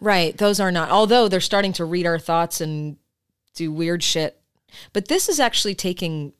Right. 0.00 0.36
Those 0.38 0.60
are 0.60 0.70
not, 0.70 0.90
although 0.90 1.26
they're 1.26 1.40
starting 1.40 1.72
to 1.72 1.84
read 1.84 2.06
our 2.06 2.20
thoughts 2.20 2.60
and 2.60 2.96
do 3.54 3.72
weird 3.72 4.04
shit. 4.04 4.39
But 4.92 5.08
this 5.08 5.28
is 5.28 5.40
actually 5.40 5.74
taking 5.74 6.32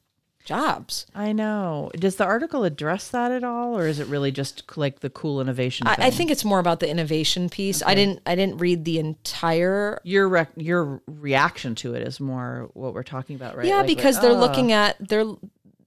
jobs. 0.45 1.07
I 1.15 1.33
know. 1.33 1.91
Does 1.95 2.17
the 2.17 2.25
article 2.25 2.65
address 2.65 3.09
that 3.09 3.31
at 3.31 3.45
all, 3.45 3.77
or 3.77 3.87
is 3.87 3.99
it 3.99 4.07
really 4.09 4.33
just 4.33 4.77
like 4.77 5.01
the 5.01 5.11
cool 5.11 5.41
innovation? 5.41 5.87
I, 5.87 5.97
I 5.99 6.11
think 6.11 6.31
it's 6.31 6.45
more 6.45 6.59
about 6.59 6.81
the 6.81 6.89
innovation 6.89 7.49
piece. 7.49 7.83
I 7.83 7.95
didn't 7.95 8.21
I 8.27 8.35
didn't 8.35 8.59
read 8.59 8.85
the 8.85 8.99
entire 8.99 10.01
your 10.03 10.29
rec- 10.29 10.53
your 10.57 11.03
reaction 11.07 11.75
to 11.77 11.95
it 11.95 12.07
is 12.07 12.21
more 12.21 12.71
what 12.75 12.95
we're 12.95 13.03
talking 13.03 13.37
about, 13.37 13.57
right? 13.57 13.67
Yeah, 13.67 13.79
Like, 13.79 13.87
because 13.87 14.17
like, 14.17 14.23
they're 14.23 14.33
oh, 14.33 14.41
looking 14.41 14.73
at 14.73 14.97
they're 15.09 15.27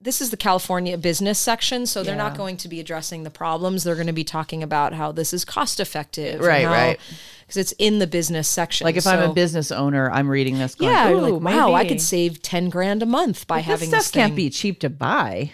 this 0.04 0.20
is 0.20 0.32
the 0.32 0.38
California 0.38 0.98
business 0.98 1.40
section, 1.40 1.86
so 1.86 2.04
they're 2.04 2.16
not 2.16 2.36
going 2.36 2.58
to 2.58 2.68
be 2.68 2.82
addressing 2.82 3.24
the 3.24 3.30
problems. 3.30 3.84
They're 3.84 3.96
going 3.96 4.08
to 4.08 4.14
be 4.14 4.26
talking 4.26 4.62
about 4.62 4.94
how 4.94 5.14
this 5.14 5.34
is 5.34 5.46
cost 5.46 5.80
effective. 5.80 6.42
Right, 6.42 6.66
right. 6.66 7.00
Because 7.42 7.58
it's 7.58 7.72
in 7.74 8.00
the 8.00 8.08
business 8.08 8.50
section. 8.50 8.84
like 8.86 8.98
if 8.98 9.08
I'm 9.08 9.30
a 9.30 9.34
business 9.34 9.72
owner, 9.72 10.12
I'm 10.12 10.28
reading 10.30 10.60
this. 10.60 10.76
Going, 10.76 10.92
yeah, 10.92 11.08
like, 11.10 11.42
wow, 11.42 11.74
I 11.74 11.88
could 11.88 12.02
save 12.02 12.42
ten 12.42 12.70
grand 12.70 13.02
a 13.02 13.06
month 13.06 13.48
by 13.48 13.58
This 13.60 13.66
having 13.66 13.90
stuff 13.90 14.00
this 14.02 14.12
can't 14.12 14.36
be 14.36 14.50
cheap 14.50 14.80
to 14.82 14.90
buy. 14.90 15.52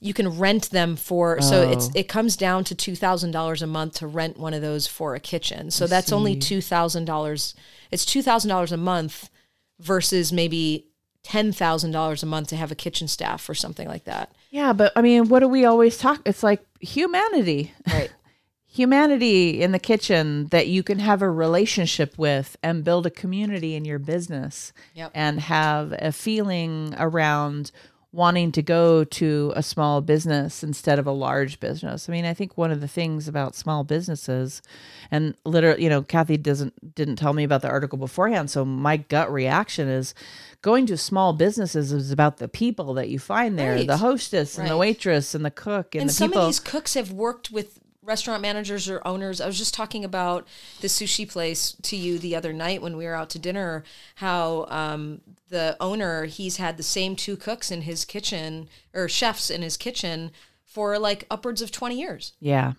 you 0.00 0.12
can 0.12 0.38
rent 0.38 0.70
them 0.70 0.96
for 0.96 1.40
so 1.40 1.62
oh. 1.62 1.70
it's 1.70 1.86
Oh. 1.86 1.92
it 1.94 2.08
comes 2.08 2.36
down 2.36 2.64
to 2.64 2.74
two 2.74 2.96
thousand 2.96 3.30
dollars 3.30 3.62
a 3.62 3.66
month 3.66 3.94
to 3.94 4.06
rent 4.08 4.38
one 4.38 4.54
of 4.54 4.62
those 4.62 4.86
for 4.88 5.14
a 5.14 5.20
kitchen. 5.20 5.70
So 5.70 5.86
that's 5.86 6.12
only 6.12 6.34
two 6.36 6.60
thousand 6.60 7.04
dollars. 7.04 7.54
It's 7.92 8.04
two 8.04 8.22
thousand 8.22 8.48
dollars 8.48 8.72
a 8.72 8.76
month 8.76 9.30
versus 9.78 10.32
maybe 10.32 10.87
ten 11.28 11.52
thousand 11.52 11.90
dollars 11.92 12.22
a 12.22 12.26
month 12.26 12.48
to 12.48 12.56
have 12.56 12.72
a 12.72 12.74
kitchen 12.74 13.06
staff 13.08 13.48
or 13.48 13.54
something 13.54 13.86
like 13.86 14.04
that. 14.04 14.32
Yeah, 14.50 14.72
but 14.72 14.92
I 14.96 15.02
mean, 15.02 15.28
what 15.28 15.40
do 15.40 15.48
we 15.48 15.64
always 15.66 15.98
talk? 15.98 16.20
It's 16.24 16.42
like 16.42 16.64
humanity. 16.80 17.72
Right. 17.86 18.10
humanity 18.66 19.60
in 19.62 19.72
the 19.72 19.78
kitchen 19.78 20.46
that 20.48 20.68
you 20.68 20.82
can 20.82 20.98
have 20.98 21.22
a 21.22 21.30
relationship 21.30 22.16
with 22.18 22.56
and 22.62 22.84
build 22.84 23.06
a 23.06 23.10
community 23.10 23.74
in 23.74 23.84
your 23.84 23.98
business 23.98 24.72
Yep. 24.94 25.10
and 25.14 25.40
have 25.40 25.92
a 25.98 26.12
feeling 26.12 26.94
around 26.98 27.70
wanting 28.12 28.50
to 28.52 28.62
go 28.62 29.04
to 29.04 29.52
a 29.54 29.62
small 29.62 30.00
business 30.00 30.62
instead 30.62 30.98
of 30.98 31.06
a 31.06 31.10
large 31.12 31.60
business. 31.60 32.08
I 32.08 32.12
mean, 32.12 32.24
I 32.24 32.32
think 32.34 32.56
one 32.56 32.70
of 32.70 32.80
the 32.80 32.88
things 32.88 33.28
about 33.28 33.54
small 33.54 33.84
businesses 33.84 34.62
and 35.10 35.34
literally, 35.44 35.82
you 35.84 35.90
know, 35.90 36.02
Kathy 36.02 36.36
doesn't 36.36 36.94
didn't 36.94 37.16
tell 37.16 37.32
me 37.34 37.44
about 37.44 37.62
the 37.62 37.68
article 37.68 37.98
beforehand, 37.98 38.50
so 38.50 38.64
my 38.64 38.96
gut 38.96 39.30
reaction 39.32 39.88
is 39.88 40.14
going 40.62 40.86
to 40.86 40.96
small 40.96 41.32
businesses 41.32 41.92
is 41.92 42.10
about 42.10 42.38
the 42.38 42.48
people 42.48 42.94
that 42.94 43.08
you 43.08 43.18
find 43.18 43.58
there, 43.58 43.74
Right. 43.74 43.86
the 43.86 43.98
hostess 43.98 44.58
and 44.58 44.68
the 44.68 44.76
waitress 44.76 45.34
and 45.34 45.44
the 45.44 45.50
cook 45.50 45.94
and, 45.94 46.02
and 46.02 46.10
the 46.10 46.14
some 46.14 46.30
people 46.30 46.42
of 46.42 46.48
these 46.48 46.60
cooks 46.60 46.94
have 46.94 47.12
worked 47.12 47.50
with 47.50 47.78
restaurant 48.02 48.40
managers 48.40 48.88
or 48.88 49.00
owners. 49.06 49.40
I 49.40 49.46
was 49.46 49.58
just 49.58 49.74
talking 49.74 50.02
about 50.04 50.48
the 50.80 50.88
sushi 50.88 51.30
place 51.30 51.76
to 51.82 51.94
you 51.96 52.18
the 52.18 52.34
other 52.34 52.52
night 52.54 52.80
when 52.82 52.96
we 52.96 53.04
were 53.04 53.14
out 53.14 53.28
to 53.30 53.38
dinner. 53.38 53.84
How 54.16 54.64
um, 54.70 55.20
the 55.48 55.76
owner 55.78 56.24
he's 56.24 56.56
had 56.56 56.76
the 56.78 56.82
same 56.82 57.16
two 57.16 57.36
cooks 57.36 57.70
in 57.70 57.82
his 57.82 58.04
kitchen 58.06 58.68
or 58.94 59.08
chefs 59.08 59.50
in 59.50 59.60
his 59.62 59.76
kitchen 59.76 60.30
for 60.64 60.98
like 60.98 61.24
upwards 61.30 61.60
of 61.62 61.70
twenty 61.70 61.98
years, 61.98 62.32
Yeah. 62.40 62.72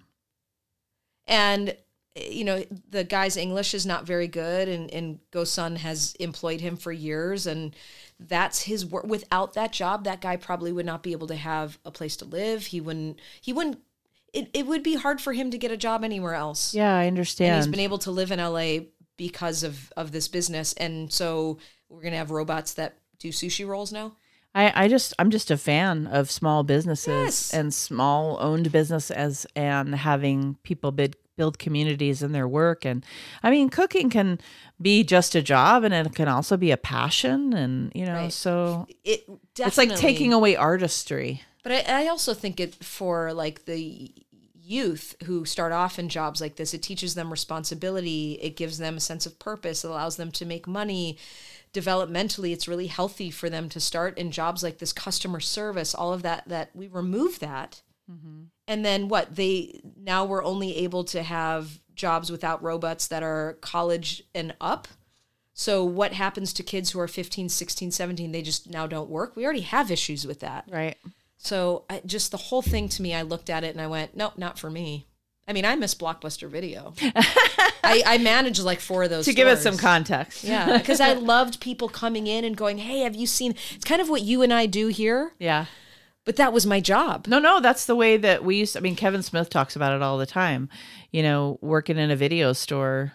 and 1.28 1.76
you 2.30 2.44
know 2.44 2.64
the 2.90 3.04
guy's 3.04 3.38
English 3.38 3.74
is 3.74 3.86
not 3.86 4.06
very 4.06 4.28
good, 4.28 4.68
and 4.68 4.92
and 4.92 5.20
Gosun 5.32 5.78
has 5.78 6.16
employed 6.20 6.62
him 6.62 6.76
for 6.78 6.92
years, 6.92 7.46
and 7.48 7.76
that's 8.20 8.64
his 8.64 8.86
work. 8.86 9.06
Without 9.06 9.54
that 9.54 9.72
job, 9.72 10.04
that 10.04 10.22
guy 10.22 10.36
probably 10.36 10.72
would 10.72 10.86
not 10.86 11.04
be 11.04 11.12
able 11.14 11.28
to 11.28 11.36
have 11.36 11.78
a 11.86 11.92
place 11.92 12.18
to 12.18 12.26
live. 12.26 12.68
He 12.68 12.82
wouldn't. 12.82 13.20
He 13.42 13.54
wouldn't. 13.54 13.80
It, 14.34 14.50
it 14.54 14.68
would 14.68 14.84
be 14.84 14.96
hard 14.96 15.20
for 15.22 15.34
him 15.34 15.50
to 15.52 15.58
get 15.58 15.72
a 15.72 15.78
job 15.78 16.04
anywhere 16.04 16.36
else. 16.36 16.74
Yeah, 16.74 16.94
I 16.96 17.04
and 17.04 17.14
understand. 17.18 17.56
he's 17.56 17.68
been 17.68 17.80
able 17.80 17.98
to 18.00 18.12
live 18.12 18.32
in 18.32 18.40
LA 18.40 18.86
because 19.18 19.64
of 19.64 19.92
of 19.98 20.12
this 20.12 20.28
business, 20.28 20.74
and 20.74 21.12
so 21.12 21.58
we're 21.90 22.02
gonna 22.04 22.18
have 22.18 22.32
robots 22.32 22.74
that 22.74 22.98
do 23.20 23.30
sushi 23.30 23.68
rolls 23.68 23.92
now. 23.92 24.14
I, 24.56 24.86
I 24.86 24.88
just 24.88 25.14
I'm 25.20 25.30
just 25.30 25.52
a 25.52 25.58
fan 25.58 26.08
of 26.08 26.32
small 26.32 26.64
businesses 26.64 27.08
Yes. 27.08 27.54
and 27.54 27.72
small 27.74 28.38
owned 28.42 28.72
business 28.72 29.12
as 29.12 29.46
and 29.56 29.94
having 29.94 30.58
people 30.64 30.92
bid, 30.92 31.16
build 31.40 31.58
communities 31.58 32.22
in 32.22 32.34
their 32.34 32.48
work 32.48 32.84
and 32.84 33.06
I 33.42 33.50
mean 33.50 33.70
cooking 33.70 34.10
can 34.10 34.40
be 34.82 35.04
just 35.06 35.36
a 35.36 35.42
job 35.42 35.86
and 35.86 35.94
it 35.94 36.14
can 36.14 36.28
also 36.28 36.58
be 36.58 36.72
a 36.72 36.78
passion 36.78 37.54
and 37.54 37.92
you 37.96 38.06
know 38.06 38.14
Right. 38.14 38.34
so 38.34 38.88
It 39.04 39.26
definitely, 39.56 39.66
it's 39.66 39.78
like 39.78 39.96
taking 39.96 40.34
away 40.34 40.56
artistry. 40.56 41.44
But 41.64 41.72
I, 41.72 42.04
I 42.04 42.08
also 42.08 42.34
think 42.34 42.60
it 42.60 42.76
for 42.84 43.34
like 43.34 43.66
the 43.66 44.12
youth 44.70 45.16
who 45.24 45.46
start 45.46 45.72
off 45.72 45.98
in 45.98 46.10
jobs 46.10 46.40
like 46.40 46.56
this, 46.58 46.74
it 46.74 46.84
teaches 46.84 47.16
them 47.16 47.32
responsibility. 47.32 48.38
It 48.42 48.56
gives 48.56 48.78
them 48.78 48.98
a 48.98 49.00
sense 49.00 49.26
of 49.26 49.40
purpose. 49.40 49.84
It 49.84 49.90
allows 49.90 50.18
them 50.18 50.32
to 50.34 50.46
make 50.46 50.68
money. 50.68 51.18
Developmentally, 51.74 52.52
it's 52.52 52.68
really 52.68 52.88
healthy 52.88 53.32
for 53.32 53.50
them 53.50 53.70
to 53.70 53.80
start 53.80 54.18
in 54.18 54.32
jobs 54.32 54.62
like 54.64 54.78
this, 54.78 54.94
customer 54.94 55.40
service, 55.40 55.96
all 55.96 56.14
of 56.14 56.22
that. 56.22 56.48
That 56.48 56.70
we 56.76 56.88
remove 56.88 57.40
that, 57.40 57.82
mm-hmm. 58.10 58.44
and 58.68 58.86
then 58.86 59.08
what 59.08 59.36
they 59.36 59.82
now 60.02 60.26
we're 60.26 60.44
only 60.44 60.78
able 60.78 61.04
to 61.06 61.24
have 61.24 61.80
jobs 61.96 62.32
without 62.32 62.64
robots 62.64 63.08
that 63.08 63.24
are 63.24 63.58
college 63.62 64.24
and 64.34 64.56
up. 64.62 64.88
So 65.54 65.84
what 65.84 66.14
happens 66.14 66.54
to 66.54 66.64
kids 66.64 66.92
who 66.92 67.00
are 67.02 67.08
15, 67.08 67.50
16, 67.50 67.92
17? 67.92 68.32
They 68.32 68.42
just 68.42 68.70
now 68.70 68.88
don't 68.88 69.10
work. 69.10 69.36
We 69.36 69.44
already 69.44 69.62
have 69.62 69.92
issues 69.92 70.26
with 70.26 70.40
that. 70.40 70.66
Right. 70.72 70.96
So 71.38 71.84
I, 71.90 72.02
just 72.06 72.32
the 72.32 72.38
whole 72.38 72.62
thing 72.62 72.88
to 72.90 73.02
me, 73.02 73.14
I 73.14 73.24
looked 73.24 73.50
at 73.50 73.64
it 73.64 73.72
and 73.76 73.82
I 73.82 73.88
went, 73.88 74.16
nope, 74.16 74.38
not 74.38 74.58
for 74.58 74.70
me. 74.70 75.08
I 75.48 75.54
mean, 75.54 75.66
I 75.66 75.76
miss 75.76 75.96
Blockbuster 75.96 76.48
Video. 76.48 76.94
I, 77.02 78.04
I 78.06 78.18
managed 78.20 78.62
like 78.62 78.80
four 78.80 79.04
of 79.04 79.10
those. 79.10 79.26
To 79.26 79.34
give 79.34 79.48
us 79.48 79.64
some 79.64 79.78
context. 79.78 80.44
Yeah, 80.44 80.78
because 80.78 81.02
I 81.02 81.14
loved 81.34 81.60
people 81.60 81.90
coming 81.90 82.28
in 82.28 82.46
and 82.46 82.56
going, 82.56 82.78
hey, 82.78 83.00
have 83.00 83.16
you 83.16 83.26
seen? 83.26 83.56
It's 83.74 83.84
kind 83.84 84.00
of 84.00 84.10
what 84.10 84.22
you 84.22 84.44
and 84.44 84.54
I 84.54 84.68
do 84.68 84.88
here, 84.88 85.34
Yeah. 85.40 85.66
But 86.30 86.36
that 86.36 86.54
was 86.54 86.68
my 86.68 86.80
job. 86.80 87.26
No, 87.26 87.40
no, 87.40 87.60
that's 87.60 87.88
the 87.88 87.96
way 87.96 88.16
that 88.16 88.44
we 88.44 88.58
used. 88.58 88.78
I 88.78 88.82
mean, 88.82 88.96
Kevin 88.96 89.24
Smith 89.24 89.50
talks 89.50 89.76
about 89.76 89.94
it 89.94 90.04
all 90.04 90.20
the 90.20 90.28
time. 90.28 90.70
You 91.12 91.24
know, 91.24 91.58
working 91.60 91.98
in 91.98 92.12
a 92.12 92.16
video 92.16 92.54
store. 92.54 93.14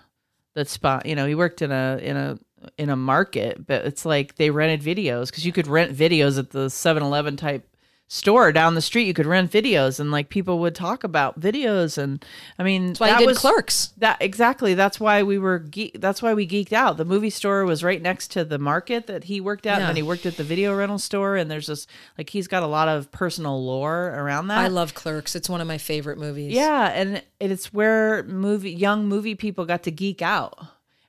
That 0.56 0.68
spot. 0.68 1.06
You 1.06 1.14
know, 1.14 1.24
he 1.24 1.36
worked 1.36 1.62
in 1.62 1.70
a 1.70 2.00
in 2.02 2.16
a 2.16 2.38
in 2.76 2.90
a 2.90 2.96
market, 2.96 3.64
but 3.68 3.84
it's 3.84 4.04
like 4.04 4.34
they 4.34 4.50
rented 4.50 4.82
videos 4.82 5.26
because 5.26 5.46
you 5.46 5.52
could 5.52 5.68
rent 5.68 5.96
videos 5.96 6.40
at 6.40 6.50
the 6.50 6.66
7-Eleven 6.66 7.36
type 7.36 7.68
store 8.06 8.52
down 8.52 8.74
the 8.74 8.80
street. 8.82 9.06
You 9.06 9.14
could 9.14 9.26
rent 9.26 9.50
videos, 9.50 9.98
and 9.98 10.10
like 10.10 10.28
people 10.28 10.58
would 10.60 10.74
talk 10.74 11.04
about 11.04 11.40
videos. 11.40 11.98
And 11.98 12.24
I 12.58 12.62
mean, 12.62 12.88
That's 12.88 13.00
why 13.00 13.10
that 13.10 13.26
was 13.26 13.38
Clerks. 13.38 13.92
that 13.98 14.18
exactly. 14.20 14.74
That's 14.74 15.00
why 15.00 15.22
we 15.22 15.38
were. 15.38 15.60
Ge- 15.60 15.92
that's 15.94 16.22
why 16.22 16.34
we 16.34 16.46
geeked 16.46 16.72
out. 16.72 16.96
The 16.96 17.04
movie 17.04 17.30
store 17.30 17.64
was 17.64 17.82
right 17.82 18.00
next 18.00 18.28
to 18.32 18.44
the 18.44 18.58
market 18.58 19.06
that 19.06 19.24
he 19.24 19.40
worked 19.40 19.66
at, 19.66 19.78
and 19.80 19.88
then 19.88 19.96
he 19.96 20.02
worked 20.02 20.26
at 20.26 20.36
the 20.36 20.44
video 20.44 20.74
rental 20.74 20.98
store. 20.98 21.36
And 21.36 21.50
there's 21.50 21.66
just 21.66 21.88
like 22.18 22.30
he's 22.30 22.46
got 22.48 22.62
a 22.62 22.66
lot 22.68 22.88
of 22.88 23.10
personal 23.10 23.64
lore 23.64 24.08
around 24.16 24.48
that. 24.48 24.58
I 24.58 24.68
love 24.68 24.94
Clerks. 24.94 25.34
It's 25.34 25.48
one 25.48 25.60
of 25.60 25.66
my 25.66 25.78
favorite 25.78 26.18
movies. 26.18 26.52
Yeah, 26.52 26.86
and 26.94 27.22
it's 27.40 27.72
where 27.72 28.22
movie 28.24 28.72
young 28.72 29.06
movie 29.06 29.34
people 29.34 29.64
got 29.64 29.82
to 29.84 29.90
geek 29.90 30.22
out. 30.22 30.58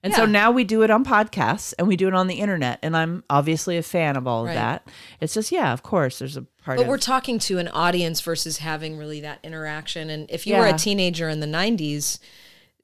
And 0.06 0.14
so 0.14 0.26
now 0.26 0.52
we 0.52 0.64
do 0.64 0.84
it 0.84 0.92
on 0.92 1.04
podcasts 1.04 1.74
and 1.80 1.88
we 1.88 1.96
do 1.96 2.08
it 2.08 2.14
on 2.14 2.28
the 2.28 2.36
internet. 2.36 2.80
And 2.84 2.96
I'm 2.96 3.24
obviously 3.30 3.78
a 3.78 3.84
fan 3.84 4.16
of 4.16 4.28
all 4.28 4.42
of 4.44 4.48
Right. 4.48 4.54
that. 4.56 4.88
It's 5.20 5.34
just, 5.34 5.52
yeah, 5.52 5.74
of 5.74 5.82
course, 5.84 6.20
there's 6.20 6.38
a 6.38 6.44
part 6.44 6.78
But 6.78 6.84
of 6.84 6.88
we're 6.88 6.98
talking 7.00 7.40
to 7.40 7.58
an 7.58 7.68
audience 7.70 8.22
versus 8.22 8.60
having 8.60 8.98
really 8.98 9.20
that 9.22 9.40
interaction. 9.44 10.10
And 10.12 10.30
if 10.30 10.46
you 10.46 10.56
were 10.56 10.68
a 10.68 10.74
teenager 10.78 11.28
in 11.28 11.40
the 11.40 11.48
90s, 11.48 12.20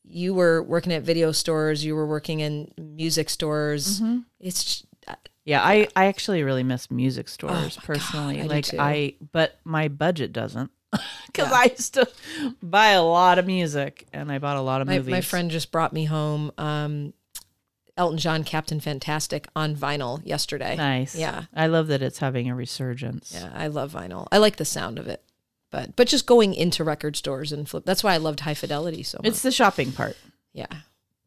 you 0.04 0.34
were 0.34 0.64
working 0.64 0.92
at 0.92 1.04
video 1.04 1.32
stores, 1.32 1.86
you 1.86 1.96
were 1.96 2.08
working 2.08 2.40
in 2.40 2.72
music 2.78 3.30
stores. 3.30 4.02
Mm-hmm. 4.02 4.20
It's 4.40 4.84
yeah, 5.44 5.62
I, 5.64 5.88
I 5.96 6.06
actually 6.06 6.44
really 6.44 6.64
miss 6.64 6.92
music 6.92 7.28
stores 7.28 7.78
Oh 7.80 7.84
personally. 7.84 8.38
God, 8.38 8.44
I 8.44 8.48
like. 8.48 8.74
I, 8.78 9.16
but 9.32 9.60
my 9.64 9.88
budget 9.88 10.34
doesn't. 10.34 10.72
Because 11.28 11.52
I 11.54 11.64
used 11.66 11.94
to 11.94 12.10
buy 12.62 12.90
a 12.90 13.02
lot 13.02 13.40
of 13.40 13.48
music 13.48 14.06
and 14.12 14.30
I 14.30 14.38
bought 14.40 14.58
a 14.58 14.62
lot 14.62 14.82
of 14.82 14.88
my, 14.88 14.98
movies. 14.98 15.12
my 15.12 15.22
friend 15.22 15.50
just 15.50 15.72
brought 15.72 15.94
me 15.94 16.04
home 16.04 16.52
um, 16.58 17.14
Elton 17.96 18.18
John 18.18 18.44
Captain 18.44 18.82
Fantastic 18.82 19.48
on 19.56 19.76
vinyl 19.76 20.22
yesterday. 20.26 20.76
Nice. 20.76 21.16
Yeah. 21.16 21.44
I 21.56 21.68
love 21.68 21.88
that 21.88 22.02
it's 22.02 22.20
having 22.20 22.50
a 22.50 22.56
resurgence. 22.56 23.32
Yeah, 23.34 23.50
I 23.54 23.68
love 23.68 23.94
vinyl. 23.94 24.28
I 24.30 24.40
like 24.40 24.58
the 24.58 24.66
sound 24.66 25.00
of 25.00 25.08
it. 25.08 25.24
But 25.70 25.96
but 25.96 26.08
just 26.10 26.26
going 26.26 26.54
into 26.54 26.84
record 26.84 27.16
stores 27.16 27.54
and 27.54 27.68
flip. 27.68 27.86
That's 27.86 28.04
why 28.04 28.14
I 28.14 28.18
loved 28.18 28.42
High 28.42 28.54
Fidelity 28.54 29.04
so 29.04 29.20
much. 29.20 29.28
It's 29.28 29.42
the 29.42 29.52
shopping 29.52 29.94
part. 29.94 30.18
yeah. 30.52 30.66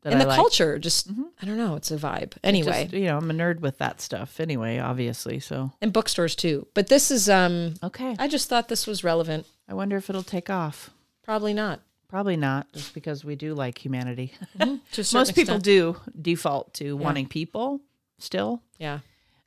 And 0.07 0.17
I 0.17 0.19
the 0.19 0.27
like. 0.27 0.37
culture 0.37 0.79
just 0.79 1.09
I 1.41 1.47
don't 1.47 1.57
know, 1.57 1.77
it's 1.77 1.91
a 1.91 1.97
vibe. 1.97 2.35
Anyway, 2.45 2.83
Just, 2.85 2.93
you 2.93 3.07
know, 3.07 3.17
I'm 3.17 3.31
a 3.31 3.35
nerd 3.35 3.61
with 3.61 3.79
that 3.79 4.03
stuff 4.03 4.39
anyway, 4.39 4.79
obviously. 4.79 5.41
So, 5.41 5.73
and 5.81 5.95
bookstores 5.95 6.37
too. 6.37 6.67
But 6.75 6.89
this 6.89 7.11
is 7.11 7.31
um 7.31 7.77
okay. 7.83 8.15
I 8.19 8.29
just 8.29 8.51
thought 8.51 8.69
this 8.69 8.87
was 8.87 9.03
relevant. 9.03 9.47
I 9.69 9.75
wonder 9.75 9.97
if 9.97 10.11
it'll 10.11 10.23
take 10.23 10.51
off. 10.51 10.91
Probably 11.23 11.55
not. 11.55 11.81
Probably 12.09 12.37
not, 12.37 12.73
just 12.73 12.95
because 12.95 13.25
we 13.25 13.35
do 13.35 13.55
like 13.55 13.79
humanity. 13.85 14.33
Certain 14.93 15.19
Most 15.19 15.35
people 15.35 15.57
extent. 15.57 15.65
do 15.65 15.97
default 16.21 16.73
to 16.75 16.97
wanting 16.97 17.27
people 17.27 17.81
still. 18.19 18.63
Yeah. 18.79 19.01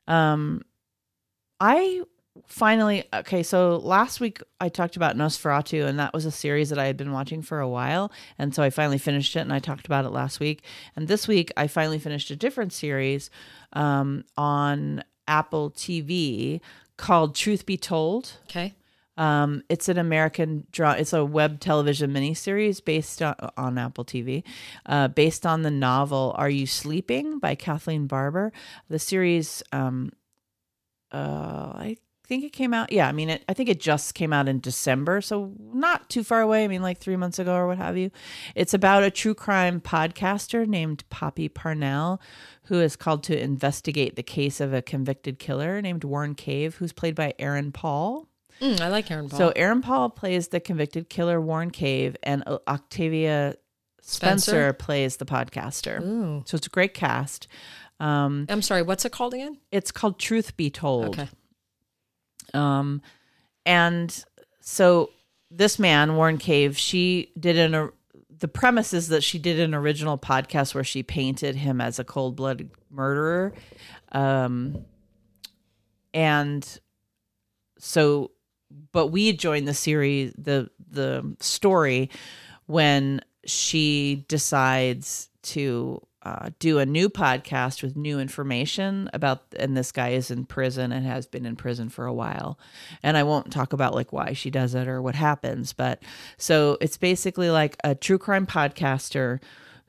Um, 0.06 0.62
I 1.60 2.02
finally 2.46 3.04
okay. 3.12 3.42
So 3.42 3.78
last 3.78 4.20
week 4.20 4.42
I 4.60 4.68
talked 4.68 4.96
about 4.96 5.16
Nosferatu, 5.16 5.86
and 5.86 5.98
that 5.98 6.12
was 6.12 6.26
a 6.26 6.30
series 6.30 6.68
that 6.68 6.78
I 6.78 6.86
had 6.86 6.96
been 6.96 7.12
watching 7.12 7.40
for 7.42 7.60
a 7.60 7.68
while, 7.68 8.12
and 8.38 8.54
so 8.54 8.62
I 8.62 8.70
finally 8.70 8.98
finished 8.98 9.34
it, 9.36 9.40
and 9.40 9.52
I 9.52 9.60
talked 9.60 9.86
about 9.86 10.04
it 10.04 10.10
last 10.10 10.38
week. 10.38 10.62
And 10.94 11.08
this 11.08 11.26
week 11.26 11.50
I 11.56 11.68
finally 11.68 11.98
finished 11.98 12.30
a 12.30 12.36
different 12.36 12.72
series 12.72 13.30
um, 13.72 14.24
on 14.36 15.04
Apple 15.26 15.70
TV 15.70 16.60
called 16.96 17.34
Truth 17.34 17.64
Be 17.64 17.76
Told. 17.76 18.32
Okay. 18.44 18.74
Um, 19.18 19.64
it's 19.68 19.88
an 19.88 19.98
American 19.98 20.66
draw. 20.70 20.92
It's 20.92 21.12
a 21.12 21.24
web 21.24 21.58
television 21.58 22.12
miniseries 22.12 22.82
based 22.82 23.20
on, 23.20 23.34
on 23.56 23.76
Apple 23.76 24.04
TV, 24.04 24.44
uh, 24.86 25.08
based 25.08 25.44
on 25.44 25.62
the 25.62 25.72
novel 25.72 26.34
"Are 26.38 26.48
You 26.48 26.66
Sleeping" 26.66 27.40
by 27.40 27.56
Kathleen 27.56 28.06
Barber. 28.06 28.52
The 28.88 29.00
series, 29.00 29.62
um, 29.72 30.12
uh, 31.12 31.72
I 31.74 31.96
think 32.28 32.44
it 32.44 32.52
came 32.52 32.72
out. 32.72 32.92
Yeah, 32.92 33.08
I 33.08 33.12
mean, 33.12 33.28
it, 33.28 33.42
I 33.48 33.54
think 33.54 33.68
it 33.68 33.80
just 33.80 34.14
came 34.14 34.32
out 34.32 34.46
in 34.46 34.60
December, 34.60 35.20
so 35.20 35.52
not 35.58 36.08
too 36.08 36.22
far 36.22 36.40
away. 36.40 36.62
I 36.62 36.68
mean, 36.68 36.82
like 36.82 36.98
three 36.98 37.16
months 37.16 37.40
ago 37.40 37.54
or 37.54 37.66
what 37.66 37.78
have 37.78 37.96
you. 37.96 38.12
It's 38.54 38.74
about 38.74 39.02
a 39.02 39.10
true 39.10 39.34
crime 39.34 39.80
podcaster 39.80 40.64
named 40.64 41.02
Poppy 41.10 41.48
Parnell, 41.48 42.20
who 42.64 42.80
is 42.80 42.94
called 42.94 43.24
to 43.24 43.42
investigate 43.42 44.14
the 44.14 44.22
case 44.22 44.60
of 44.60 44.72
a 44.72 44.80
convicted 44.82 45.40
killer 45.40 45.82
named 45.82 46.04
Warren 46.04 46.36
Cave, 46.36 46.76
who's 46.76 46.92
played 46.92 47.16
by 47.16 47.34
Aaron 47.40 47.72
Paul. 47.72 48.27
Mm, 48.60 48.80
I 48.80 48.88
like 48.88 49.10
Aaron 49.10 49.28
Paul. 49.28 49.38
So 49.38 49.52
Aaron 49.54 49.82
Paul 49.82 50.10
plays 50.10 50.48
the 50.48 50.60
convicted 50.60 51.08
killer 51.08 51.40
Warren 51.40 51.70
Cave, 51.70 52.16
and 52.22 52.42
Octavia 52.66 53.54
Spencer, 54.00 54.50
Spencer? 54.50 54.72
plays 54.72 55.16
the 55.18 55.26
podcaster. 55.26 56.00
Ooh. 56.02 56.42
So 56.46 56.56
it's 56.56 56.66
a 56.66 56.70
great 56.70 56.94
cast. 56.94 57.46
Um, 58.00 58.46
I'm 58.48 58.62
sorry, 58.62 58.82
what's 58.82 59.04
it 59.04 59.12
called 59.12 59.34
again? 59.34 59.58
it's 59.72 59.90
called 59.90 60.18
Truth 60.18 60.56
Be 60.56 60.70
Told. 60.70 61.18
Okay. 61.18 61.28
Um, 62.54 63.02
and 63.66 64.24
so 64.60 65.10
this 65.50 65.78
man, 65.78 66.16
Warren 66.16 66.38
Cave, 66.38 66.76
she 66.78 67.32
did 67.38 67.56
an. 67.58 67.90
The 68.38 68.48
premise 68.48 68.94
is 68.94 69.08
that 69.08 69.24
she 69.24 69.38
did 69.38 69.58
an 69.58 69.74
original 69.74 70.16
podcast 70.16 70.74
where 70.74 70.84
she 70.84 71.02
painted 71.02 71.56
him 71.56 71.80
as 71.80 71.98
a 71.98 72.04
cold 72.04 72.36
blooded 72.36 72.70
murderer. 72.88 73.52
Um, 74.12 74.84
and 76.14 76.80
so, 77.78 78.30
but 78.92 79.08
we 79.08 79.32
joined 79.32 79.68
the 79.68 79.74
series, 79.74 80.32
the 80.36 80.70
the 80.90 81.36
story 81.40 82.10
when 82.66 83.20
she 83.44 84.24
decides 84.28 85.30
to 85.42 86.02
uh, 86.22 86.50
do 86.58 86.78
a 86.78 86.84
new 86.84 87.08
podcast 87.08 87.82
with 87.82 87.96
new 87.96 88.18
information 88.18 89.08
about 89.12 89.44
and 89.56 89.76
this 89.76 89.92
guy 89.92 90.10
is 90.10 90.30
in 90.30 90.44
prison 90.44 90.92
and 90.92 91.06
has 91.06 91.26
been 91.26 91.46
in 91.46 91.56
prison 91.56 91.88
for 91.88 92.04
a 92.06 92.12
while. 92.12 92.58
And 93.02 93.16
i 93.16 93.22
won't 93.22 93.52
talk 93.52 93.72
about 93.72 93.94
like 93.94 94.12
why 94.12 94.32
she 94.32 94.50
does 94.50 94.74
it 94.74 94.88
or 94.88 95.00
what 95.00 95.14
happens 95.14 95.72
but 95.72 96.02
so 96.36 96.76
it's 96.80 96.96
basically 96.96 97.50
like 97.50 97.76
a 97.84 97.94
true 97.94 98.18
crime 98.18 98.46
podcaster 98.46 99.40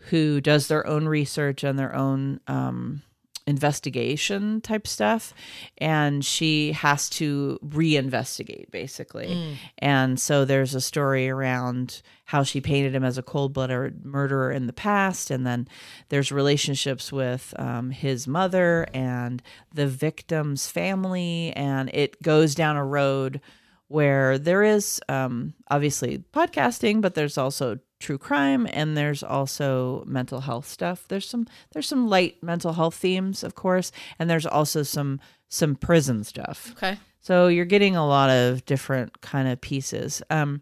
who 0.09 0.39
does 0.39 0.67
their 0.67 0.85
own 0.87 1.07
research 1.07 1.63
and 1.63 1.77
their 1.77 1.93
own 1.93 2.39
um, 2.47 3.01
investigation 3.49 4.61
type 4.61 4.85
stuff 4.87 5.33
and 5.77 6.23
she 6.23 6.71
has 6.73 7.09
to 7.09 7.59
reinvestigate 7.65 8.69
basically. 8.71 9.57
And 9.79 10.19
so 10.19 10.45
there's 10.45 10.75
a 10.75 10.81
story 10.81 11.29
around 11.29 12.01
how 12.25 12.43
she 12.43 12.61
painted 12.61 12.93
him 12.93 13.03
as 13.03 13.17
a 13.17 13.23
cold-blooded 13.23 14.05
murderer 14.05 14.51
in 14.51 14.67
the 14.67 14.73
past 14.73 15.31
and 15.31 15.45
then 15.45 15.67
there's 16.09 16.31
relationships 16.31 17.11
with 17.11 17.53
um, 17.57 17.89
his 17.89 18.27
mother 18.27 18.87
and 18.93 19.41
the 19.73 19.87
victim's 19.87 20.67
family 20.67 21.51
and 21.55 21.89
it 21.93 22.21
goes 22.21 22.53
down 22.53 22.77
a 22.77 22.85
road 22.85 23.41
where 23.89 24.37
there 24.37 24.63
is 24.63 25.01
um, 25.09 25.53
obviously 25.69 26.23
podcasting, 26.31 27.01
but 27.01 27.15
there's 27.15 27.37
also 27.39 27.79
true 27.99 28.17
crime 28.17 28.67
and 28.71 28.95
there's 28.95 29.23
also 29.23 30.03
mental 30.05 30.41
health 30.41 30.67
stuff. 30.67 31.05
There's 31.07 31.27
some 31.27 31.47
there's 31.71 31.87
some 31.87 32.07
light 32.07 32.41
mental 32.41 32.73
health 32.73 32.95
themes, 32.95 33.43
of 33.43 33.55
course, 33.55 33.91
and 34.17 34.29
there's 34.29 34.45
also 34.45 34.83
some 34.83 35.19
some 35.49 35.75
prison 35.75 36.23
stuff. 36.23 36.71
Okay. 36.77 36.97
So 37.21 37.47
you're 37.47 37.65
getting 37.65 37.95
a 37.95 38.07
lot 38.07 38.29
of 38.29 38.65
different 38.65 39.21
kind 39.21 39.47
of 39.47 39.59
pieces. 39.59 40.21
Um, 40.29 40.61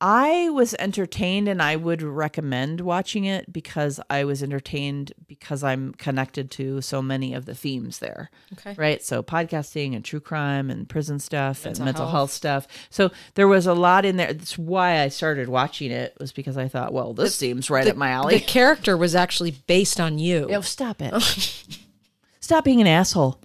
I 0.00 0.48
was 0.50 0.74
entertained 0.78 1.48
and 1.48 1.60
I 1.60 1.74
would 1.74 2.02
recommend 2.02 2.80
watching 2.80 3.24
it 3.24 3.52
because 3.52 3.98
I 4.08 4.22
was 4.24 4.44
entertained 4.44 5.12
because 5.26 5.64
I'm 5.64 5.92
connected 5.94 6.52
to 6.52 6.80
so 6.80 7.02
many 7.02 7.34
of 7.34 7.46
the 7.46 7.54
themes 7.54 7.98
there 7.98 8.30
Okay. 8.52 8.74
right? 8.78 9.02
So 9.02 9.24
podcasting 9.24 9.96
and 9.96 10.04
true 10.04 10.20
crime 10.20 10.70
and 10.70 10.88
prison 10.88 11.18
stuff 11.18 11.64
Mental 11.64 11.82
and 11.82 11.84
mental 11.86 12.04
health. 12.04 12.12
health. 12.12 12.30
stuff. 12.30 12.68
So 12.90 13.10
there 13.34 13.48
was 13.48 13.66
a 13.66 13.74
lot 13.74 14.04
in 14.04 14.18
there. 14.18 14.32
That's 14.32 14.56
why 14.56 15.00
I 15.00 15.08
started 15.08 15.48
watching 15.48 15.90
it 15.90 16.16
was 16.20 16.30
because 16.30 16.56
I 16.56 16.68
thought, 16.68 16.92
well, 16.92 17.12
this 17.12 17.34
seems 17.34 17.68
right 17.68 17.84
The, 17.84 17.90
up 17.90 17.96
my 17.96 18.10
alley. 18.10 18.38
the 18.38 18.44
character 18.44 18.96
was 18.96 19.16
actually 19.16 19.50
based 19.66 19.98
on 19.98 20.20
you. 20.20 20.48
Oh, 20.52 20.60
stop 20.60 21.02
it! 21.02 21.12
stop 22.40 22.62
being 22.64 22.80
an 22.80 22.86
asshole. 22.86 23.40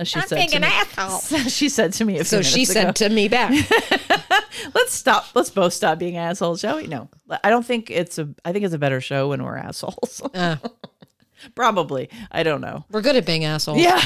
She 0.00 0.18
Stop 0.18 0.26
said 0.28 0.36
being 0.36 0.48
to 0.50 0.56
an 0.56 0.62
me. 0.62 0.68
asshole. 0.68 1.38
she 1.48 1.68
said 1.68 1.92
to 1.94 2.04
me. 2.04 2.22
So 2.24 2.42
she 2.42 2.64
ago. 2.64 2.72
said 2.72 2.96
to 2.96 3.08
me 3.08 3.28
back, 3.28 3.50
"Let's 4.74 4.92
stop. 4.92 5.26
Let's 5.34 5.50
both 5.50 5.72
stop 5.72 5.98
being 5.98 6.16
assholes, 6.16 6.60
shall 6.60 6.76
we?" 6.76 6.86
No, 6.86 7.08
I 7.42 7.50
don't 7.50 7.64
think 7.64 7.90
it's 7.90 8.18
a. 8.18 8.28
I 8.44 8.52
think 8.52 8.64
it's 8.64 8.74
a 8.74 8.78
better 8.78 9.00
show 9.00 9.28
when 9.28 9.42
we're 9.42 9.56
assholes. 9.56 10.20
uh, 10.34 10.56
Probably. 11.54 12.10
I 12.30 12.42
don't 12.42 12.60
know. 12.60 12.84
"We're 12.90 13.00
good 13.02 13.16
at 13.16 13.26
being 13.26 13.44
assholes." 13.44 13.78
Yeah, 13.78 14.02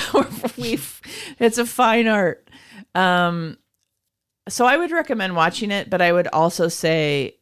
we 0.57 0.79
it's 1.39 1.59
a 1.59 1.67
fine 1.67 2.07
art. 2.09 2.49
Um 2.95 3.57
so 4.49 4.67
I 4.67 4.77
would 4.77 4.91
recommend 4.91 5.37
watching 5.37 5.71
it, 5.71 5.89
but 5.91 6.03
I 6.03 6.13
would 6.13 6.27
also 6.29 6.69
say 6.69 7.37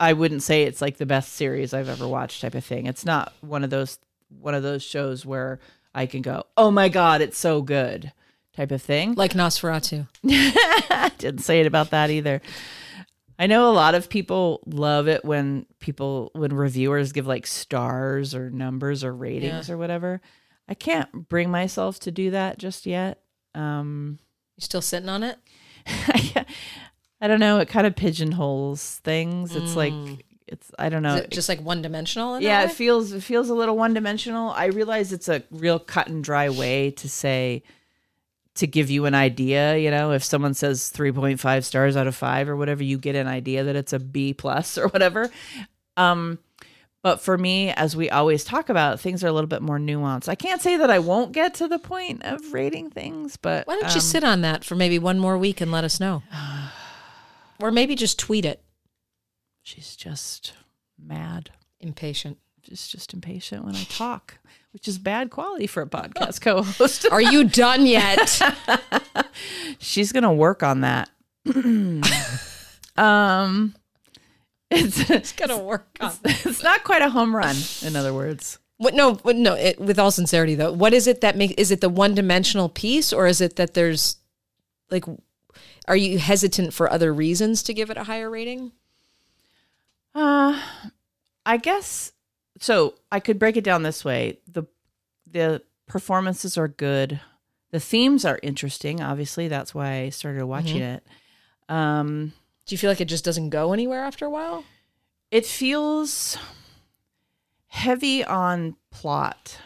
I 0.00 0.14
wouldn't 0.14 0.42
say 0.42 0.62
it's 0.64 0.80
like 0.80 0.96
the 0.96 1.06
best 1.06 1.34
series 1.34 1.72
I've 1.74 1.88
ever 1.88 2.08
watched 2.08 2.40
type 2.40 2.54
of 2.54 2.64
thing. 2.64 2.86
It's 2.86 3.04
not 3.04 3.32
one 3.40 3.62
of 3.64 3.70
those 3.70 3.98
one 4.28 4.54
of 4.54 4.62
those 4.62 4.82
shows 4.82 5.24
where 5.26 5.60
I 5.94 6.06
can 6.06 6.22
go, 6.22 6.44
"Oh 6.56 6.70
my 6.70 6.88
god, 6.88 7.20
it's 7.20 7.38
so 7.38 7.62
good." 7.62 8.12
type 8.60 8.72
of 8.72 8.82
thing. 8.82 9.14
like 9.14 9.32
Nosferatu. 9.32 10.06
Didn't 11.18 11.40
say 11.40 11.60
it 11.60 11.66
about 11.66 11.90
that 11.90 12.10
either. 12.10 12.42
I 13.38 13.46
know 13.46 13.70
a 13.70 13.72
lot 13.72 13.94
of 13.94 14.10
people 14.10 14.60
love 14.66 15.08
it 15.08 15.24
when 15.24 15.64
people 15.78 16.30
when 16.34 16.54
reviewers 16.54 17.12
give 17.12 17.26
like 17.26 17.46
stars 17.46 18.34
or 18.34 18.50
numbers 18.50 19.02
or 19.02 19.14
ratings 19.14 19.70
or 19.70 19.78
whatever. 19.78 20.20
I 20.68 20.74
can't 20.74 21.28
bring 21.28 21.50
myself 21.50 21.98
to 22.00 22.10
do 22.10 22.32
that 22.32 22.58
just 22.58 22.84
yet. 22.84 23.22
Um 23.54 24.18
You 24.56 24.62
still 24.62 24.82
sitting 24.82 25.08
on 25.08 25.22
it? 25.22 25.38
I 27.22 27.28
don't 27.28 27.40
know, 27.40 27.60
it 27.60 27.68
kind 27.68 27.86
of 27.86 27.96
pigeonholes 27.96 29.00
things. 29.04 29.56
It's 29.56 29.74
like 29.74 29.94
it's 30.50 30.70
I 30.78 30.88
don't 30.88 31.02
know. 31.02 31.16
Is 31.16 31.22
it 31.22 31.30
just 31.30 31.48
like 31.48 31.60
one 31.60 31.82
dimensional? 31.82 32.34
In 32.34 32.42
yeah, 32.42 32.64
it 32.64 32.72
feels 32.72 33.12
it 33.12 33.22
feels 33.22 33.48
a 33.48 33.54
little 33.54 33.76
one 33.76 33.94
dimensional. 33.94 34.50
I 34.50 34.66
realize 34.66 35.12
it's 35.12 35.28
a 35.28 35.42
real 35.50 35.78
cut 35.78 36.08
and 36.08 36.22
dry 36.22 36.48
way 36.48 36.90
to 36.92 37.08
say 37.08 37.62
to 38.54 38.66
give 38.66 38.90
you 38.90 39.06
an 39.06 39.14
idea. 39.14 39.76
You 39.76 39.90
know, 39.90 40.12
if 40.12 40.24
someone 40.24 40.54
says 40.54 40.88
three 40.88 41.12
point 41.12 41.40
five 41.40 41.64
stars 41.64 41.96
out 41.96 42.06
of 42.06 42.16
five 42.16 42.48
or 42.48 42.56
whatever, 42.56 42.82
you 42.82 42.98
get 42.98 43.16
an 43.16 43.26
idea 43.26 43.64
that 43.64 43.76
it's 43.76 43.92
a 43.92 43.98
B 43.98 44.34
plus 44.34 44.76
or 44.78 44.88
whatever. 44.88 45.30
Um, 45.96 46.38
but 47.02 47.22
for 47.22 47.38
me, 47.38 47.70
as 47.70 47.96
we 47.96 48.10
always 48.10 48.44
talk 48.44 48.68
about, 48.68 49.00
things 49.00 49.24
are 49.24 49.28
a 49.28 49.32
little 49.32 49.48
bit 49.48 49.62
more 49.62 49.78
nuanced. 49.78 50.28
I 50.28 50.34
can't 50.34 50.60
say 50.60 50.76
that 50.76 50.90
I 50.90 50.98
won't 50.98 51.32
get 51.32 51.54
to 51.54 51.68
the 51.68 51.78
point 51.78 52.22
of 52.24 52.52
rating 52.52 52.90
things, 52.90 53.38
but 53.38 53.66
Why 53.66 53.74
don't 53.76 53.86
um, 53.86 53.94
you 53.94 54.00
sit 54.00 54.22
on 54.22 54.42
that 54.42 54.64
for 54.64 54.74
maybe 54.74 54.98
one 54.98 55.18
more 55.18 55.38
week 55.38 55.62
and 55.62 55.72
let 55.72 55.82
us 55.84 55.98
know? 55.98 56.22
or 57.60 57.70
maybe 57.70 57.94
just 57.94 58.18
tweet 58.18 58.44
it. 58.44 58.62
She's 59.72 59.94
just 59.94 60.52
mad. 60.98 61.50
Impatient. 61.78 62.38
She's 62.64 62.88
just 62.88 63.14
impatient 63.14 63.64
when 63.64 63.76
I 63.76 63.84
talk, 63.84 64.38
which 64.72 64.88
is 64.88 64.98
bad 64.98 65.30
quality 65.30 65.68
for 65.68 65.80
a 65.80 65.86
podcast 65.86 66.40
co-host. 66.42 67.06
Are 67.10 67.22
you 67.22 67.44
done 67.44 67.86
yet? 67.86 68.42
She's 69.78 70.10
gonna 70.10 70.32
work 70.32 70.64
on 70.64 70.80
that. 70.80 71.08
um, 72.96 73.74
it's 74.72 75.08
it's 75.08 75.32
gonna 75.32 75.58
work 75.62 75.86
on. 76.00 76.12
it's 76.24 76.64
not 76.64 76.82
quite 76.82 77.02
a 77.02 77.10
home 77.10 77.34
run. 77.34 77.54
In 77.82 77.94
other 77.94 78.12
words, 78.12 78.58
What? 78.78 78.94
No, 78.94 79.14
what- 79.14 79.36
no. 79.36 79.54
It, 79.54 79.78
with 79.80 80.00
all 80.00 80.10
sincerity, 80.10 80.56
though, 80.56 80.72
what 80.72 80.92
is 80.92 81.06
it 81.06 81.20
that 81.20 81.36
makes? 81.36 81.54
Is 81.58 81.70
it 81.70 81.80
the 81.80 81.88
one-dimensional 81.88 82.70
piece, 82.70 83.12
or 83.12 83.28
is 83.28 83.40
it 83.40 83.54
that 83.56 83.74
there's, 83.74 84.16
like, 84.90 85.04
are 85.86 85.96
you 85.96 86.18
hesitant 86.18 86.74
for 86.74 86.90
other 86.92 87.14
reasons 87.14 87.62
to 87.62 87.72
give 87.72 87.88
it 87.88 87.96
a 87.96 88.04
higher 88.04 88.28
rating? 88.28 88.72
Uh, 90.20 90.60
I 91.46 91.56
guess 91.56 92.12
so. 92.58 92.94
I 93.10 93.20
could 93.20 93.38
break 93.38 93.56
it 93.56 93.64
down 93.64 93.82
this 93.82 94.04
way: 94.04 94.38
the 94.46 94.64
the 95.30 95.62
performances 95.86 96.58
are 96.58 96.68
good, 96.68 97.20
the 97.70 97.80
themes 97.80 98.24
are 98.24 98.38
interesting. 98.42 99.00
Obviously, 99.00 99.48
that's 99.48 99.74
why 99.74 100.02
I 100.02 100.08
started 100.10 100.44
watching 100.44 100.82
it. 100.82 101.06
Um, 101.68 102.32
Do 102.66 102.74
you 102.74 102.78
feel 102.78 102.90
like 102.90 103.00
it 103.00 103.06
just 103.08 103.24
doesn't 103.24 103.50
go 103.50 103.72
anywhere 103.72 104.02
after 104.02 104.26
a 104.26 104.30
while? 104.30 104.64
it 105.30 105.46
feels 105.46 106.36
heavy 107.68 108.24
on 108.24 108.76
plot, 108.90 109.58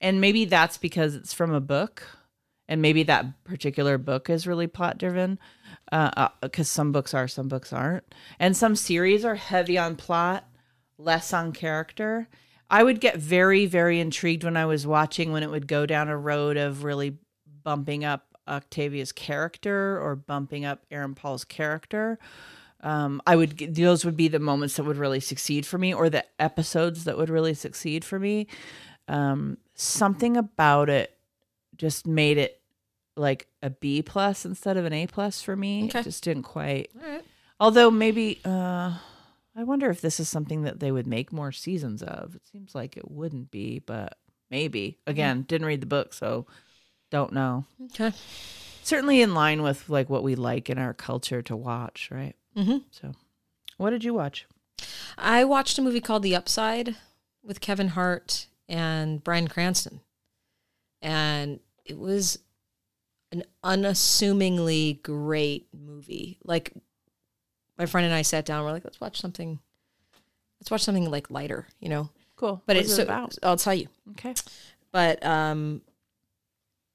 and 0.00 0.20
maybe 0.20 0.44
that's 0.46 0.78
because 0.78 1.14
it's 1.14 1.34
from 1.34 1.52
a 1.52 1.60
book, 1.60 2.04
and 2.68 2.80
maybe 2.80 3.02
that 3.02 3.44
particular 3.44 3.98
book 3.98 4.30
is 4.30 4.46
really 4.46 4.66
plot 4.68 4.96
driven. 4.98 5.38
Because 5.90 6.68
some 6.68 6.92
books 6.92 7.14
are, 7.14 7.26
some 7.26 7.48
books 7.48 7.72
aren't, 7.72 8.04
and 8.38 8.56
some 8.56 8.76
series 8.76 9.24
are 9.24 9.34
heavy 9.34 9.76
on 9.76 9.96
plot, 9.96 10.44
less 10.98 11.32
on 11.32 11.52
character. 11.52 12.28
I 12.70 12.84
would 12.84 13.00
get 13.00 13.16
very, 13.16 13.66
very 13.66 13.98
intrigued 13.98 14.44
when 14.44 14.56
I 14.56 14.66
was 14.66 14.86
watching 14.86 15.32
when 15.32 15.42
it 15.42 15.50
would 15.50 15.66
go 15.66 15.86
down 15.86 16.08
a 16.08 16.16
road 16.16 16.56
of 16.56 16.84
really 16.84 17.18
bumping 17.64 18.04
up 18.04 18.26
Octavia's 18.46 19.10
character 19.12 20.00
or 20.00 20.14
bumping 20.14 20.64
up 20.64 20.84
Aaron 20.90 21.14
Paul's 21.14 21.44
character. 21.44 22.18
Um, 22.82 23.20
I 23.26 23.36
would 23.36 23.74
those 23.74 24.04
would 24.04 24.16
be 24.16 24.28
the 24.28 24.38
moments 24.38 24.76
that 24.76 24.84
would 24.84 24.96
really 24.96 25.20
succeed 25.20 25.66
for 25.66 25.76
me, 25.76 25.92
or 25.92 26.08
the 26.08 26.24
episodes 26.38 27.04
that 27.04 27.18
would 27.18 27.28
really 27.28 27.54
succeed 27.54 28.04
for 28.04 28.18
me. 28.18 28.46
Um, 29.08 29.58
something 29.74 30.36
about 30.36 30.88
it 30.88 31.16
just 31.76 32.06
made 32.06 32.38
it 32.38 32.59
like 33.20 33.46
a 33.62 33.70
B 33.70 34.02
plus 34.02 34.44
instead 34.44 34.76
of 34.76 34.84
an 34.84 34.92
A 34.92 35.06
plus 35.06 35.42
for 35.42 35.54
me. 35.54 35.84
Okay. 35.84 36.00
It 36.00 36.04
just 36.04 36.24
didn't 36.24 36.42
quite. 36.44 36.90
Right. 36.94 37.22
Although 37.58 37.90
maybe 37.90 38.40
uh 38.44 38.94
I 39.56 39.64
wonder 39.64 39.90
if 39.90 40.00
this 40.00 40.20
is 40.20 40.28
something 40.28 40.62
that 40.62 40.80
they 40.80 40.92
would 40.92 41.06
make 41.06 41.32
more 41.32 41.52
seasons 41.52 42.02
of. 42.02 42.34
It 42.34 42.42
seems 42.50 42.74
like 42.74 42.96
it 42.96 43.10
wouldn't 43.10 43.50
be, 43.50 43.80
but 43.80 44.16
maybe. 44.50 44.98
Again, 45.06 45.42
didn't 45.42 45.66
read 45.66 45.82
the 45.82 45.86
book, 45.86 46.14
so 46.14 46.46
don't 47.10 47.32
know. 47.32 47.64
Okay. 47.86 48.12
Certainly 48.82 49.20
in 49.20 49.34
line 49.34 49.62
with 49.62 49.88
like 49.88 50.08
what 50.08 50.22
we 50.22 50.34
like 50.34 50.70
in 50.70 50.78
our 50.78 50.94
culture 50.94 51.42
to 51.42 51.56
watch, 51.56 52.08
right? 52.10 52.34
Mm-hmm. 52.56 52.78
So, 52.90 53.12
what 53.76 53.90
did 53.90 54.04
you 54.04 54.14
watch? 54.14 54.46
I 55.18 55.44
watched 55.44 55.78
a 55.78 55.82
movie 55.82 56.00
called 56.00 56.22
The 56.22 56.36
Upside 56.36 56.96
with 57.42 57.60
Kevin 57.60 57.88
Hart 57.88 58.46
and 58.68 59.22
Bryan 59.22 59.48
Cranston. 59.48 60.00
And 61.02 61.60
it 61.84 61.98
was 61.98 62.38
an 63.32 63.44
unassumingly 63.62 65.00
great 65.02 65.68
movie. 65.72 66.38
Like 66.44 66.72
my 67.78 67.86
friend 67.86 68.04
and 68.04 68.14
I 68.14 68.22
sat 68.22 68.44
down, 68.44 68.64
we're 68.64 68.72
like, 68.72 68.84
let's 68.84 69.00
watch 69.00 69.20
something 69.20 69.58
let's 70.60 70.70
watch 70.70 70.82
something 70.82 71.10
like 71.10 71.30
lighter, 71.30 71.66
you 71.80 71.88
know. 71.88 72.10
Cool. 72.36 72.62
But 72.66 72.76
it's 72.76 72.92
it 72.92 72.96
so, 72.96 73.02
about? 73.02 73.36
I'll 73.42 73.56
tell 73.56 73.74
you. 73.74 73.88
Okay. 74.12 74.34
But 74.92 75.24
um 75.24 75.82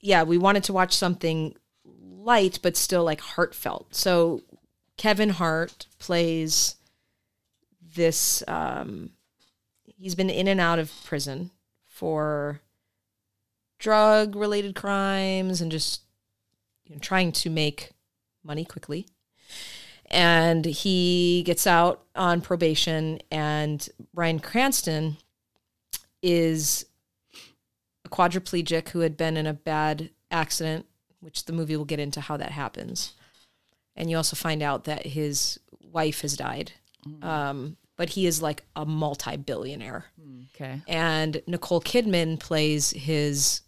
yeah, 0.02 0.24
we 0.24 0.38
wanted 0.38 0.64
to 0.66 0.74
watch 0.74 0.94
something 0.94 1.56
light 1.84 2.60
but 2.62 2.78
still 2.78 3.04
like 3.04 3.22
heartfelt. 3.22 3.96
So 3.96 4.44
Kevin 4.98 5.30
Hart 5.30 5.88
plays 6.00 6.76
this 7.96 8.44
um 8.48 9.12
he's 9.86 10.16
been 10.16 10.30
in 10.30 10.48
and 10.48 10.60
out 10.60 10.80
of 10.80 10.92
prison 11.06 11.52
for 11.86 12.62
drug 13.80 14.36
related 14.36 14.76
crimes 14.76 15.62
and 15.62 15.72
just 15.72 16.02
you 16.86 16.96
know, 16.96 17.00
trying 17.00 17.32
to 17.32 17.50
make 17.50 17.92
money 18.44 18.66
quickly. 18.66 19.08
And 20.08 20.66
he 20.66 21.44
gets 21.46 21.66
out 21.66 22.04
on 22.16 22.42
probation 22.42 23.20
and 23.32 23.88
Bryan 24.14 24.40
Cranston 24.40 25.18
is 26.22 26.86
a 28.06 28.10
quadriplegic 28.10 28.90
who 28.90 29.00
had 29.00 29.18
been 29.18 29.36
in 29.36 29.48
a 29.48 29.54
bad 29.54 30.12
accident, 30.30 30.86
which 31.22 31.46
the 31.46 31.54
movie 31.54 31.76
will 31.76 31.86
get 31.86 32.00
into 32.00 32.22
how 32.22 32.38
that 32.38 32.52
happens. 32.52 33.14
And 33.96 34.10
you 34.10 34.18
also 34.18 34.36
find 34.36 34.62
out 34.62 34.84
that 34.84 35.08
his 35.08 35.60
wife 35.92 36.22
has 36.22 36.36
died. 36.36 36.74
Um, 37.22 37.78
but 37.98 38.10
he 38.10 38.26
is 38.26 38.42
like 38.42 38.64
a 38.76 38.86
multi 38.86 39.38
billionaire. 39.38 40.06
Okay. 40.56 40.82
And 40.88 41.42
Nicole 41.48 41.82
Kidman 41.82 42.40
plays 42.40 42.92
his 42.92 43.62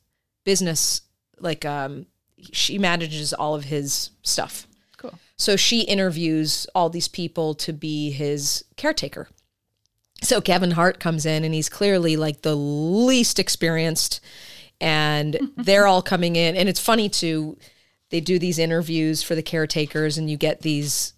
business, 0.43 1.01
like, 1.39 1.65
um, 1.65 2.07
she 2.51 2.77
manages 2.77 3.33
all 3.33 3.55
of 3.55 3.65
his 3.65 4.11
stuff. 4.23 4.67
Cool. 4.97 5.17
So 5.35 5.55
she 5.55 5.81
interviews 5.81 6.67
all 6.73 6.89
these 6.89 7.07
people 7.07 7.55
to 7.55 7.73
be 7.73 8.11
his 8.11 8.63
caretaker. 8.75 9.27
So 10.21 10.41
Kevin 10.41 10.71
Hart 10.71 10.99
comes 10.99 11.25
in 11.25 11.43
and 11.43 11.53
he's 11.53 11.69
clearly 11.69 12.17
like 12.17 12.41
the 12.41 12.55
least 12.55 13.39
experienced 13.39 14.19
and 14.81 15.37
they're 15.57 15.87
all 15.87 16.01
coming 16.01 16.35
in 16.35 16.55
and 16.55 16.69
it's 16.69 16.79
funny 16.79 17.09
too 17.09 17.57
they 18.09 18.21
do 18.21 18.39
these 18.39 18.59
interviews 18.59 19.21
for 19.21 19.35
the 19.35 19.43
caretakers 19.43 20.17
and 20.17 20.29
you 20.29 20.37
get 20.37 20.61
these 20.61 21.13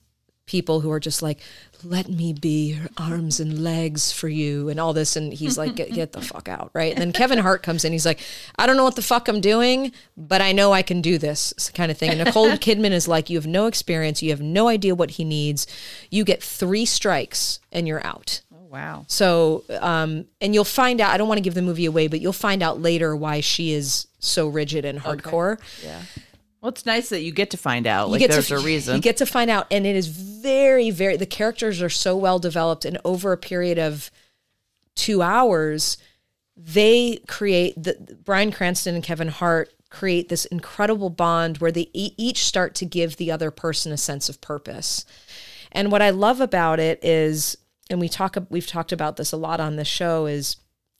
people 0.50 0.82
who 0.82 0.92
are 0.92 1.00
just 1.00 1.22
like 1.22 1.38
let 1.84 2.10
me 2.10 2.34
be 2.34 2.74
your 2.74 2.88
arms 2.98 3.40
and 3.40 3.64
legs 3.64 4.12
for 4.12 4.28
you 4.28 4.68
and 4.68 4.80
all 4.80 4.94
this 4.94 5.16
and 5.16 5.32
he's 5.32 5.60
like 5.60 5.76
get, 5.76 5.94
get 5.94 6.12
the 6.12 6.20
fuck 6.20 6.50
out 6.50 6.72
right 6.74 6.92
and 6.92 7.00
then 7.00 7.14
kevin 7.14 7.38
hart 7.38 7.62
comes 7.62 7.86
in 7.86 7.92
he's 7.92 8.06
like 8.06 8.20
i 8.58 8.66
don't 8.66 8.76
know 8.76 8.84
what 8.84 8.96
the 8.96 9.02
fuck 9.04 9.28
i'm 9.28 9.40
doing 9.40 9.92
but 10.18 10.42
i 10.42 10.52
know 10.52 10.74
i 10.74 10.82
can 10.82 11.02
do 11.02 11.20
this 11.20 11.70
kind 11.76 11.92
of 11.92 11.98
thing 12.00 12.10
and 12.10 12.24
nicole 12.24 12.50
kidman 12.58 12.90
is 12.90 13.08
like 13.08 13.30
you 13.30 13.38
have 13.38 13.46
no 13.46 13.68
experience 13.68 14.24
you 14.24 14.32
have 14.32 14.42
no 14.42 14.68
idea 14.68 14.96
what 14.96 15.12
he 15.12 15.24
needs 15.24 15.68
you 16.10 16.24
get 16.24 16.42
three 16.42 16.84
strikes 16.86 17.60
and 17.72 17.88
you're 17.88 18.06
out 18.06 18.42
Oh 18.52 18.66
wow. 18.72 19.06
so, 19.08 19.64
um, 19.80 20.26
and 20.42 20.54
you'll 20.54 20.64
find 20.64 21.00
out, 21.02 21.12
I 21.12 21.18
don't 21.18 21.28
want 21.28 21.38
to 21.40 21.44
give 21.44 21.56
the 21.56 21.62
movie 21.64 21.86
away, 21.86 22.08
but 22.08 22.22
you'll 22.22 22.34
find 22.34 22.62
out 22.62 22.80
later 22.80 23.16
why 23.16 23.40
she 23.40 23.74
is 23.74 24.06
so 24.20 24.48
rigid 24.48 24.86
and 24.86 25.00
hardcore. 25.00 25.58
Yeah. 25.84 26.02
Well, 26.62 26.70
it's 26.70 26.86
nice 26.86 27.10
that 27.10 27.22
you 27.22 27.32
get 27.32 27.52
to 27.52 27.58
find 27.58 27.88
out. 27.88 28.08
You 28.08 28.14
Like 28.14 28.20
get 28.20 28.32
there's 28.32 28.48
to, 28.50 28.58
a 28.58 28.60
reason. 28.60 28.96
You 28.96 29.02
get 29.02 29.18
to 29.18 29.26
find 29.26 29.50
out, 29.50 29.68
and 29.72 29.86
it 29.86 29.96
is 29.96 30.08
very, 30.08 30.92
very, 30.92 31.16
the 31.16 31.26
characters 31.26 31.82
are 31.82 31.90
so 31.90 32.18
well 32.18 32.40
developed, 32.40 32.84
and 32.86 32.98
over 33.06 33.32
a 33.32 33.38
period 33.38 33.80
of 33.80 34.12
two 34.96 35.22
hours, 35.22 35.98
they 36.58 37.20
create 37.28 37.82
the 37.82 38.18
Bryan 38.24 38.52
Cranston 38.52 38.96
and 38.96 39.04
Kevin 39.04 39.30
Hart 39.30 39.74
create 39.90 40.30
this 40.30 40.46
incredible 40.46 41.10
bond 41.10 41.58
where 41.60 41.72
they 41.72 41.90
e- 41.94 42.14
each 42.18 42.44
start 42.44 42.76
to 42.76 42.86
give 42.86 43.16
the 43.16 43.32
other 43.32 43.50
person 43.50 43.92
a 43.92 43.98
sense 43.98 44.30
of 44.30 44.42
purpose. 44.42 45.06
And 45.72 45.92
what 45.92 46.02
I 46.02 46.10
love 46.10 46.42
about 46.42 46.80
it 46.80 47.04
is, 47.04 47.58
and 47.90 48.00
we 48.00 48.10
talk, 48.10 48.38
we've 48.50 48.68
talked 48.68 48.92
about 48.92 49.18
this 49.18 49.32
a 49.32 49.38
lot 49.38 49.60
on 49.60 49.78
the 49.78 49.86
show, 49.86 50.26
is 50.26 50.58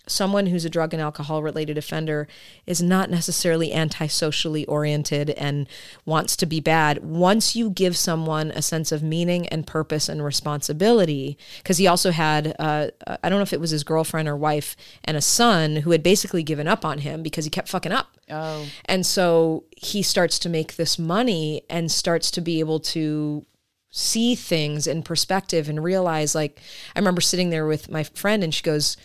someone 0.10 0.48
who's 0.48 0.66
a 0.66 0.70
drug 0.70 0.94
and 0.94 1.02
alcohol 1.02 1.44
related 1.44 1.78
offender 1.78 2.28
is 2.66 2.82
not 2.82 3.10
necessarily 3.10 3.74
antisocially 3.74 4.66
oriented 4.66 5.30
and 5.32 5.68
wants 6.06 6.36
to 6.38 6.46
be 6.46 6.60
bad. 6.60 7.04
Once 7.04 7.56
you 7.56 7.70
give 7.70 7.96
someone 7.96 8.52
a 8.52 8.62
sense 8.62 8.92
of 8.92 9.04
meaning 9.04 9.48
and 9.48 9.68
purpose 9.68 10.10
and 10.10 10.24
responsibility, 10.24 11.38
because 11.58 11.78
he 11.78 11.88
also 11.88 12.12
had, 12.12 12.56
uh, 12.60 12.88
I 13.24 13.30
don't 13.30 13.40
know 13.40 13.44
if 13.44 13.54
it 13.54 13.62
was 13.62 13.72
his 13.72 13.84
girlfriend 13.84 14.28
or 14.28 14.36
wife 14.36 14.76
and 15.04 15.16
a 15.16 15.22
son 15.22 15.78
who 15.78 15.92
had 15.92 16.04
basically 16.04 16.44
given 16.44 16.68
up 16.68 16.84
on 16.86 17.00
him 17.00 17.24
because 17.24 17.46
he 17.46 17.52
kept 17.52 17.70
fucking 17.70 17.92
up. 17.92 18.18
oh. 18.30 18.66
And 18.86 19.06
so 19.06 19.64
he 19.76 20.02
starts 20.02 20.40
to 20.40 20.50
make 20.50 20.76
this 20.76 21.00
money 21.00 21.64
and 21.70 21.92
starts 21.92 22.32
to 22.32 22.42
be 22.42 22.60
able 22.60 22.80
to 22.80 23.46
see 23.92 24.36
things 24.36 24.86
in 24.86 25.02
perspective 25.02 25.68
and 25.68 25.84
realize 25.84 26.36
like 26.36 26.60
I 26.96 27.00
remember 27.00 27.22
sitting 27.22 27.50
there 27.50 27.66
with 27.66 27.90
my 27.90 28.04
friend 28.04 28.44
and 28.44 28.54
she 28.54 28.62
goes 28.62 28.98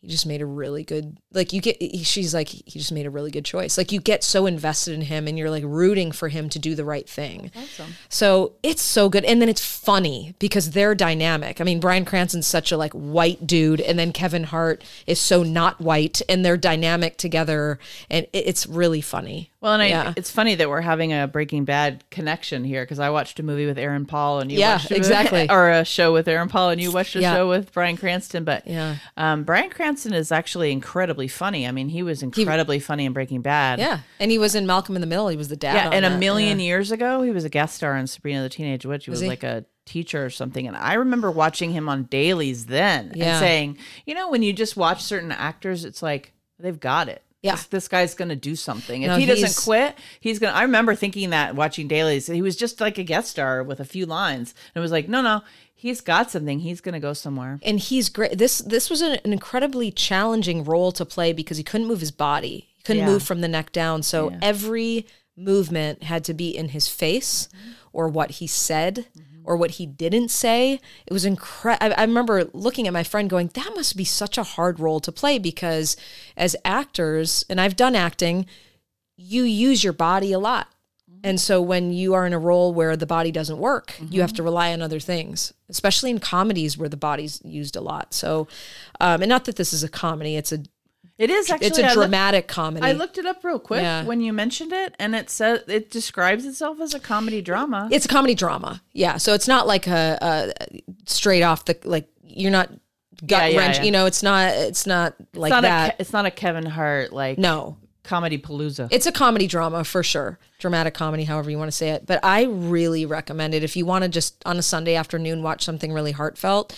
he 0.00 0.06
just 0.08 0.26
made 0.26 0.40
a 0.40 0.46
really 0.46 0.84
good 0.84 1.18
like 1.32 1.52
you 1.52 1.60
get 1.60 1.76
he- 1.82 2.04
she's 2.04 2.32
like 2.32 2.48
he 2.48 2.78
just 2.78 2.92
made 2.92 3.04
a 3.06 3.10
really 3.10 3.30
good 3.32 3.44
choice. 3.44 3.76
Like 3.76 3.90
you 3.90 4.00
get 4.00 4.22
so 4.22 4.46
invested 4.46 4.94
in 4.94 5.00
him 5.02 5.26
and 5.26 5.36
you're 5.36 5.50
like 5.50 5.64
rooting 5.66 6.12
for 6.12 6.28
him 6.28 6.48
to 6.50 6.58
do 6.58 6.74
the 6.76 6.84
right 6.84 7.08
thing. 7.08 7.50
Awesome. 7.56 7.94
so 8.08 8.52
it's 8.62 8.80
so 8.82 9.08
good. 9.08 9.24
And 9.24 9.42
then 9.42 9.48
it's 9.48 9.64
funny 9.64 10.34
because 10.38 10.70
they're 10.70 10.94
dynamic. 10.94 11.60
I 11.60 11.64
mean 11.64 11.80
bryan 11.80 12.04
cranston's 12.04 12.46
such 12.46 12.70
a 12.70 12.76
like 12.76 12.92
white 12.92 13.46
dude 13.46 13.80
and 13.80 13.98
then 13.98 14.12
kevin 14.12 14.44
hart 14.44 14.84
is 15.06 15.18
so 15.20 15.42
not 15.42 15.80
white 15.80 16.22
and 16.28 16.44
they're 16.44 16.56
dynamic 16.56 17.16
together 17.16 17.78
and 18.08 18.26
it- 18.32 18.46
it's 18.46 18.66
really 18.66 19.00
funny 19.00 19.50
Well, 19.60 19.72
and 19.72 19.82
I, 19.82 19.86
Yeah. 19.88 20.12
it's 20.16 20.30
funny 20.30 20.54
that 20.54 20.68
we're 20.68 20.82
having 20.82 21.12
a 21.12 21.26
Breaking 21.26 21.64
Bad 21.64 22.04
connection 22.10 22.62
here 22.62 22.84
because 22.84 23.00
I 23.00 23.10
watched 23.10 23.40
a 23.40 23.42
movie 23.42 23.66
with 23.66 23.76
Aaron 23.76 24.06
Paul 24.06 24.38
and 24.38 24.52
you 24.52 24.58
Yeah, 24.60 24.74
watched 24.74 24.90
a 24.90 24.94
movie- 24.94 24.98
exactly. 24.98 25.50
or 25.50 25.68
a 25.70 25.84
show 25.84 26.12
with 26.12 26.28
Aaron 26.28 26.48
Paul 26.48 26.70
and 26.70 26.80
you 26.80 26.92
watched 26.92 27.16
a 27.16 27.20
Yeah. 27.20 27.34
show 27.34 27.48
with 27.48 27.72
Bryan 27.72 27.96
Cranston. 27.96 28.44
But 28.44 28.68
Yeah. 28.68 28.96
um, 29.16 29.42
Bryan 29.42 29.68
Cranston 29.70 30.12
is 30.12 30.30
actually 30.30 30.70
incredibly 30.70 31.26
funny. 31.26 31.66
I 31.66 31.72
mean, 31.72 31.88
he 31.88 32.04
was 32.04 32.22
incredibly 32.22 32.78
funny 32.78 33.04
in 33.04 33.12
Breaking 33.12 33.40
Bad. 33.40 33.80
yeah 33.80 33.98
and 34.20 34.30
he 34.30 34.38
was 34.38 34.54
in 34.54 34.64
malcolm 34.66 34.94
in 34.96 35.00
the 35.00 35.06
middle 35.08 35.26
he 35.28 35.36
was 35.36 35.48
the 35.48 35.56
dad 35.56 35.74
yeah. 35.74 35.90
And 35.92 36.04
a 36.04 36.16
million 36.18 36.60
Yeah. 36.60 36.66
years 36.66 36.92
ago, 36.92 37.22
he 37.22 37.30
was 37.32 37.44
a 37.44 37.48
guest 37.48 37.74
star 37.74 37.96
in 37.96 38.06
Sabrina 38.06 38.42
the 38.42 38.48
Teenage 38.48 38.86
Witch. 38.86 39.06
He 39.06 39.10
was, 39.10 39.20
he? 39.20 39.26
like 39.28 39.42
a 39.42 39.64
teacher 39.86 40.24
or 40.24 40.30
something. 40.30 40.68
And 40.68 40.76
I 40.76 40.94
remember 40.94 41.30
watching 41.32 41.72
him 41.72 41.88
on 41.88 42.04
dailies 42.04 42.66
then 42.66 43.12
Yeah. 43.16 43.30
and 43.32 43.38
saying, 43.40 43.78
you 44.06 44.14
know, 44.14 44.30
when 44.30 44.42
you 44.44 44.52
just 44.52 44.76
watch 44.76 45.02
certain 45.02 45.32
actors, 45.32 45.84
it's 45.84 46.00
like 46.02 46.32
they've 46.60 46.78
got 46.78 47.08
it. 47.08 47.22
Yeah. 47.42 47.52
This, 47.52 47.66
this 47.66 47.88
guy's 47.88 48.14
going 48.14 48.30
to 48.30 48.36
do 48.36 48.56
something. 48.56 49.02
If 49.02 49.08
No, 49.08 49.16
he 49.16 49.26
doesn't 49.26 49.62
quit, 49.64 49.96
he's 50.20 50.38
going 50.38 50.52
to. 50.52 50.58
I 50.58 50.62
remember 50.62 50.94
thinking 50.94 51.30
that 51.30 51.54
watching 51.54 51.86
dailies. 51.86 52.26
He 52.26 52.42
was 52.42 52.56
just 52.56 52.80
like 52.80 52.98
a 52.98 53.04
guest 53.04 53.30
star 53.30 53.62
with 53.62 53.78
a 53.80 53.84
few 53.84 54.06
lines. 54.06 54.54
And 54.74 54.80
it 54.80 54.82
was 54.82 54.90
like, 54.90 55.08
no, 55.08 55.22
no, 55.22 55.42
he's 55.74 56.00
got 56.00 56.30
something. 56.32 56.58
He's 56.60 56.80
going 56.80 56.94
to 56.94 56.98
go 57.00 57.12
somewhere. 57.12 57.60
and 57.62 57.78
he's 57.78 58.08
great. 58.08 58.36
This 58.38 58.58
this 58.58 58.90
was 58.90 59.02
an, 59.02 59.18
an 59.24 59.32
incredibly 59.32 59.92
challenging 59.92 60.64
role 60.64 60.90
to 60.92 61.04
play 61.04 61.32
because 61.32 61.56
he 61.58 61.62
couldn't 61.64 61.86
move 61.86 62.00
his 62.00 62.10
body. 62.10 62.68
He 62.76 62.82
couldn't 62.82 63.02
Yeah. 63.02 63.08
move 63.12 63.22
from 63.22 63.40
the 63.40 63.48
neck 63.48 63.70
down. 63.70 64.02
So 64.02 64.30
Yeah. 64.30 64.38
every 64.42 65.06
movement 65.36 66.02
had 66.02 66.24
to 66.24 66.34
be 66.34 66.48
in 66.56 66.70
his 66.70 66.88
face 66.88 67.48
or 67.92 68.08
what 68.08 68.32
he 68.32 68.46
said 68.48 69.06
mm-hmm. 69.16 69.37
Or 69.48 69.56
what 69.56 69.72
he 69.72 69.86
didn't 69.86 70.28
say. 70.28 70.78
It 71.06 71.12
was 71.12 71.24
incredible. 71.24 71.94
I, 71.96 72.02
I 72.02 72.04
remember 72.04 72.44
looking 72.52 72.86
at 72.86 72.92
my 72.92 73.02
friend 73.02 73.30
going, 73.30 73.50
that 73.54 73.72
must 73.74 73.96
be 73.96 74.04
such 74.04 74.36
a 74.36 74.42
hard 74.42 74.78
role 74.78 75.00
to 75.00 75.10
play 75.10 75.38
because 75.38 75.96
as 76.36 76.54
actors, 76.66 77.46
and 77.48 77.58
I've 77.58 77.74
done 77.74 77.96
acting, 77.96 78.44
you 79.16 79.44
use 79.44 79.82
your 79.82 79.94
body 79.94 80.32
a 80.32 80.38
lot. 80.38 80.68
And 81.24 81.40
so 81.40 81.62
when 81.62 81.92
you 81.94 82.12
are 82.12 82.26
in 82.26 82.34
a 82.34 82.38
role 82.38 82.74
where 82.74 82.94
the 82.94 83.06
body 83.06 83.32
doesn't 83.32 83.58
work, 83.58 83.94
you 84.10 84.20
have 84.20 84.34
to 84.34 84.42
rely 84.42 84.72
on 84.72 84.82
other 84.82 85.00
things, 85.00 85.54
especially 85.70 86.10
in 86.10 86.20
comedies 86.20 86.76
where 86.76 86.90
the 86.90 86.96
body's 86.98 87.40
used 87.42 87.74
a 87.74 87.80
lot. 87.80 88.12
So, 88.12 88.46
um, 89.00 89.22
and 89.22 89.28
not 89.30 89.46
that 89.46 89.56
this 89.56 89.72
is 89.72 89.82
a 89.82 89.88
comedy, 89.88 90.36
it's 90.36 90.52
a 90.52 90.62
It 91.18 91.30
is 91.30 91.50
actually. 91.50 91.66
it's 91.66 91.78
a 91.78 91.86
I 91.86 91.94
dramatic 91.94 92.46
comedy. 92.46 92.86
I 92.86 92.92
looked 92.92 93.18
it 93.18 93.26
up 93.26 93.42
real 93.44 93.58
quick 93.58 93.82
Yeah. 93.82 94.04
when 94.04 94.20
you 94.20 94.32
mentioned 94.32 94.72
it, 94.72 94.94
and 95.00 95.14
it 95.16 95.28
says 95.30 95.62
it 95.66 95.90
describes 95.90 96.44
itself 96.46 96.80
as 96.80 96.94
a 96.94 97.00
comedy 97.00 97.42
drama. 97.42 97.88
it's 97.90 98.04
a 98.04 98.08
comedy 98.08 98.34
drama. 98.34 98.80
Yeah. 98.92 99.16
So 99.16 99.34
it's 99.34 99.48
not 99.48 99.66
like 99.66 99.86
a, 99.88 100.18
a 100.20 100.80
straight 101.06 101.42
off 101.42 101.64
the 101.64 101.76
like 101.84 102.08
you're 102.22 102.52
not 102.52 102.70
gut 103.26 103.52
Yeah, 103.52 103.58
wrench. 103.58 103.78
yeah. 103.78 103.82
You 103.84 103.90
know, 103.90 104.06
it's 104.06 104.22
not 104.22 104.50
it's 104.52 104.86
not 104.86 105.14
like 105.34 105.50
it's 105.50 105.54
not 105.56 105.62
that. 105.62 105.94
A, 105.94 106.00
it's 106.00 106.12
not 106.12 106.24
a 106.26 106.30
Kevin 106.30 106.66
Hart 106.66 107.12
like 107.12 107.36
no. 107.36 107.76
comedy 108.04 108.38
palooza. 108.38 108.86
It's 108.92 109.06
a 109.06 109.12
comedy 109.12 109.48
drama 109.48 109.82
for 109.82 110.04
sure. 110.04 110.38
Dramatic 110.60 110.94
comedy, 110.94 111.24
however 111.24 111.50
you 111.50 111.58
want 111.58 111.68
to 111.70 111.76
say 111.76 111.90
it. 111.90 112.06
But 112.06 112.20
I 112.24 112.44
really 112.44 113.06
recommend 113.06 113.54
it 113.54 113.64
if 113.64 113.76
you 113.76 113.84
want 113.86 114.04
to 114.04 114.08
just 114.08 114.40
on 114.46 114.56
a 114.56 114.62
Sunday 114.62 114.94
afternoon 114.94 115.42
watch 115.42 115.64
something 115.64 115.92
really 115.92 116.12
heartfelt. 116.12 116.76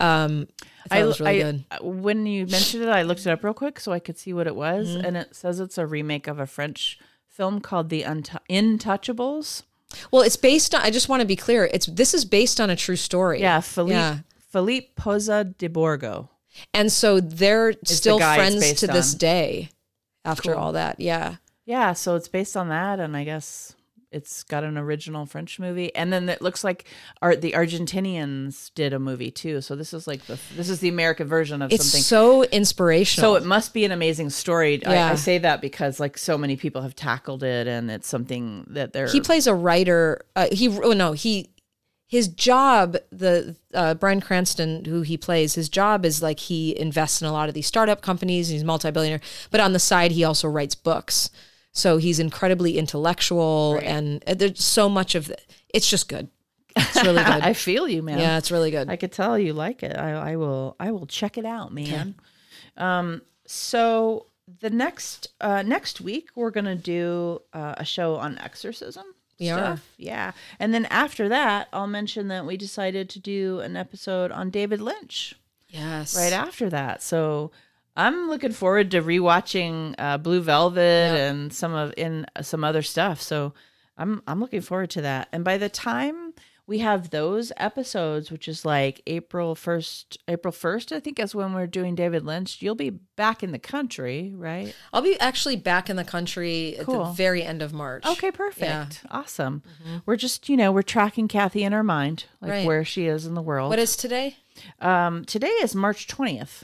Um, 0.00 0.48
I 0.90 1.04
was 1.04 1.20
really 1.20 1.42
I- 1.42 1.52
good. 1.52 1.64
When 1.82 2.26
you 2.26 2.46
mentioned 2.46 2.82
it, 2.82 2.88
I 2.88 3.02
looked 3.02 3.20
it 3.26 3.30
up 3.30 3.42
real 3.44 3.54
quick 3.54 3.80
so 3.80 3.92
I 3.92 3.98
could 3.98 4.18
see 4.18 4.32
what 4.32 4.46
it 4.46 4.54
was, 4.56 4.88
Mm-hmm. 4.88 5.04
and 5.06 5.16
it 5.16 5.34
says 5.36 5.60
it's 5.60 5.78
a 5.78 5.86
remake 5.86 6.26
of 6.26 6.38
a 6.38 6.46
French 6.46 6.98
film 7.28 7.60
called 7.60 7.88
The 7.88 8.02
Untou 8.02 8.38
Intouchables. 8.50 9.62
Well, 10.10 10.22
it's 10.22 10.36
based 10.36 10.74
on. 10.74 10.80
I 10.82 10.90
just 10.90 11.08
want 11.08 11.20
to 11.20 11.26
be 11.26 11.36
clear. 11.36 11.68
It's 11.72 11.86
this 11.86 12.14
is 12.14 12.24
based 12.24 12.60
on 12.60 12.68
a 12.70 12.76
true 12.76 12.96
story. 12.96 13.40
Yeah, 13.40 13.60
Philippe 13.60 13.94
Yeah. 13.94 14.18
Philippe 14.50 14.88
Pozzo 14.96 15.56
di 15.56 15.68
Borgo. 15.68 16.30
and 16.72 16.90
so 16.92 17.18
they're 17.20 17.74
still 17.84 18.18
guy 18.18 18.36
it's 18.44 18.54
friends 18.56 18.80
to 18.80 18.86
this 18.86 19.14
day. 19.14 19.70
After 20.24 20.52
Cool. 20.52 20.60
all 20.62 20.72
that, 20.72 21.00
yeah. 21.00 21.36
Yeah, 21.66 21.92
so 21.92 22.14
it's 22.16 22.28
based 22.28 22.56
on 22.56 22.68
that, 22.70 22.98
and 22.98 23.14
I 23.16 23.24
guess 23.24 23.74
it's 24.14 24.44
got 24.44 24.62
an 24.64 24.78
original 24.78 25.26
French 25.26 25.58
movie, 25.58 25.94
and 25.94 26.12
then 26.12 26.28
it 26.28 26.40
looks 26.40 26.62
like 26.62 26.86
art 27.20 27.40
the 27.40 27.52
Argentinians 27.52 28.72
did 28.74 28.92
a 28.92 28.98
movie 28.98 29.30
too. 29.30 29.60
So 29.60 29.74
this 29.74 29.92
is 29.92 30.06
like 30.06 30.24
the 30.26 30.38
this 30.56 30.68
is 30.68 30.78
the 30.80 30.88
American 30.88 31.26
version 31.26 31.60
of 31.60 31.72
It's 31.72 31.84
something. 31.84 32.02
so 32.02 32.44
inspirational. 32.44 33.34
So 33.34 33.36
it 33.36 33.44
must 33.44 33.74
be 33.74 33.84
an 33.84 33.92
amazing 33.92 34.30
story. 34.30 34.80
Yeah. 34.80 35.08
I, 35.08 35.12
I 35.12 35.14
say 35.16 35.38
that 35.38 35.60
because 35.60 35.98
like 35.98 36.16
so 36.16 36.38
many 36.38 36.56
people 36.56 36.82
have 36.82 36.94
tackled 36.94 37.42
it, 37.42 37.66
and 37.66 37.90
it's 37.90 38.08
something 38.08 38.64
that 38.70 38.92
they're 38.92 39.08
he 39.08 39.20
plays 39.20 39.46
a 39.46 39.54
writer. 39.54 40.24
Uh, 40.36 40.46
he 40.52 40.68
oh 40.68 40.92
no 40.92 41.12
he 41.12 41.50
his 42.06 42.28
job 42.28 42.96
the 43.10 43.56
uh, 43.72 43.94
Bryan 43.94 44.20
Cranston 44.20 44.84
who 44.84 45.02
he 45.02 45.16
plays 45.16 45.54
his 45.54 45.68
job 45.68 46.04
is 46.04 46.22
like 46.22 46.38
he 46.38 46.78
invests 46.78 47.20
in 47.20 47.26
a 47.26 47.32
lot 47.32 47.48
of 47.48 47.54
these 47.54 47.66
startup 47.66 48.00
companies. 48.00 48.48
He's 48.48 48.62
a 48.62 48.64
multi-billionaire, 48.64 49.20
but 49.50 49.60
on 49.60 49.72
the 49.72 49.80
side 49.80 50.12
he 50.12 50.22
also 50.22 50.48
writes 50.48 50.76
books. 50.76 51.30
So 51.74 51.96
he's 51.96 52.20
incredibly 52.20 52.78
intellectual, 52.78 53.80
and 53.82 54.22
uh, 54.28 54.34
there's 54.34 54.62
so 54.62 54.88
much 54.88 55.16
of 55.16 55.28
it. 55.28 55.44
It's 55.68 55.90
just 55.90 56.08
good. 56.08 56.28
It's 56.76 57.02
really 57.02 57.22
good. 57.24 57.42
I 57.42 57.52
feel 57.52 57.88
you, 57.88 58.00
man. 58.00 58.20
yeah, 58.20 58.38
it's 58.38 58.52
really 58.52 58.70
good. 58.70 58.88
I 58.88 58.96
could 58.96 59.10
tell 59.10 59.36
you 59.36 59.52
like 59.52 59.82
it. 59.82 59.96
I, 59.96 60.32
I 60.32 60.36
will. 60.36 60.76
I 60.78 60.92
will 60.92 61.06
check 61.06 61.36
it 61.36 61.44
out, 61.44 61.72
man. 61.72 62.14
Um. 62.76 63.22
So 63.46 64.26
the 64.60 64.70
next 64.70 65.32
uh 65.40 65.62
next 65.62 66.00
week 66.00 66.28
we're 66.34 66.50
gonna 66.50 66.76
do 66.76 67.40
uh, 67.52 67.74
a 67.76 67.84
show 67.84 68.16
on 68.16 68.38
exorcism. 68.38 69.04
Are. 69.40 69.44
stuff. 69.44 69.94
Yeah, 69.96 70.30
and 70.60 70.72
then 70.72 70.86
after 70.86 71.28
that, 71.28 71.66
I'll 71.72 71.88
mention 71.88 72.28
that 72.28 72.46
we 72.46 72.56
decided 72.56 73.10
to 73.10 73.18
do 73.18 73.58
an 73.60 73.76
episode 73.76 74.30
on 74.30 74.50
David 74.50 74.80
Lynch 74.80 75.34
yes, 75.68 76.16
right 76.16 76.32
after 76.32 76.70
that. 76.70 77.02
So 77.02 77.50
I'm 77.96 78.28
looking 78.28 78.52
forward 78.52 78.90
to 78.92 79.02
rewatching 79.02 79.94
uh, 79.98 80.18
Blue 80.18 80.40
Velvet 80.40 80.80
and 81.20 81.52
some 81.52 81.74
of 81.74 81.94
in 81.96 82.26
some 82.42 82.64
other 82.64 82.82
stuff. 82.82 83.20
So 83.20 83.54
I'm 83.96 84.22
I'm 84.26 84.40
looking 84.40 84.60
forward 84.62 84.90
to 84.90 85.02
that. 85.02 85.28
And 85.32 85.44
by 85.44 85.58
the 85.58 85.68
time 85.68 86.34
we 86.66 86.78
have 86.78 87.10
those 87.10 87.52
episodes, 87.58 88.32
which 88.32 88.48
is 88.48 88.64
like 88.64 89.02
April 89.06 89.54
first, 89.54 90.16
April 90.28 90.50
first, 90.50 90.92
I 90.92 90.98
think 91.00 91.18
is 91.20 91.34
when 91.34 91.52
we're 91.52 91.66
doing 91.66 91.94
David 91.94 92.24
Lynch. 92.24 92.62
You'll 92.62 92.74
be 92.74 92.88
back 92.88 93.42
in 93.42 93.52
the 93.52 93.58
country, 93.58 94.32
right? 94.34 94.74
I'll 94.90 95.02
be 95.02 95.20
actually 95.20 95.56
back 95.56 95.90
in 95.90 95.96
the 95.96 96.04
country 96.04 96.74
at 96.78 96.86
the 96.86 97.04
very 97.12 97.42
end 97.42 97.60
of 97.60 97.74
March. 97.74 98.06
Okay, 98.06 98.30
perfect. 98.30 98.62
Yeah. 98.62 98.84
Mm-hmm. 98.86 99.06
Awesome. 99.16 99.62
We're 100.06 100.16
just, 100.16 100.48
you 100.48 100.56
know, 100.56 100.72
we're 100.72 100.80
tracking 100.80 101.28
Kathy 101.28 101.64
in 101.64 101.74
our 101.74 101.82
mind, 101.84 102.24
like 102.40 102.50
Right. 102.50 102.66
where 102.66 102.82
she 102.84 103.06
is 103.08 103.26
in 103.26 103.34
the 103.34 103.42
world. 103.42 103.68
What 103.68 103.78
is 103.78 103.94
today? 103.94 104.36
um, 104.80 105.26
today 105.26 105.48
is 105.60 105.74
March 105.74 106.06
20th. 106.06 106.62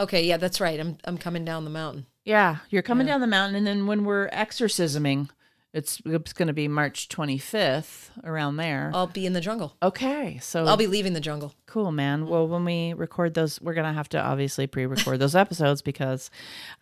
Okay, 0.00 0.24
yeah, 0.24 0.38
that's 0.38 0.60
right. 0.60 0.80
I'm 0.80 0.96
I'm 1.04 1.18
coming 1.18 1.44
down 1.44 1.64
the 1.64 1.70
mountain. 1.70 2.06
Yeah, 2.24 2.58
you're 2.70 2.82
coming 2.82 3.06
down 3.06 3.20
the 3.20 3.26
mountain, 3.26 3.54
and 3.56 3.66
then 3.66 3.86
when 3.86 4.04
we're 4.04 4.28
exorcisming, 4.30 5.28
it's 5.72 6.00
it's 6.04 6.32
going 6.32 6.48
to 6.48 6.54
be 6.54 6.68
March 6.68 7.08
25th 7.08 8.10
around 8.24 8.56
there. 8.56 8.90
I'll 8.94 9.06
be 9.06 9.26
in 9.26 9.34
the 9.34 9.40
jungle. 9.40 9.76
Okay, 9.82 10.38
so 10.40 10.64
I'll 10.64 10.76
be 10.76 10.86
leaving 10.86 11.12
the 11.12 11.20
jungle. 11.20 11.54
cool, 11.66 11.92
man. 11.92 12.26
Well, 12.26 12.48
when 12.48 12.64
we 12.64 12.94
record 12.94 13.34
those, 13.34 13.60
we're 13.60 13.74
gonna 13.74 13.92
have 13.92 14.08
to 14.10 14.20
obviously 14.20 14.66
pre-record 14.66 15.18
those 15.18 15.34
episodes 15.36 15.82
because, 15.82 16.30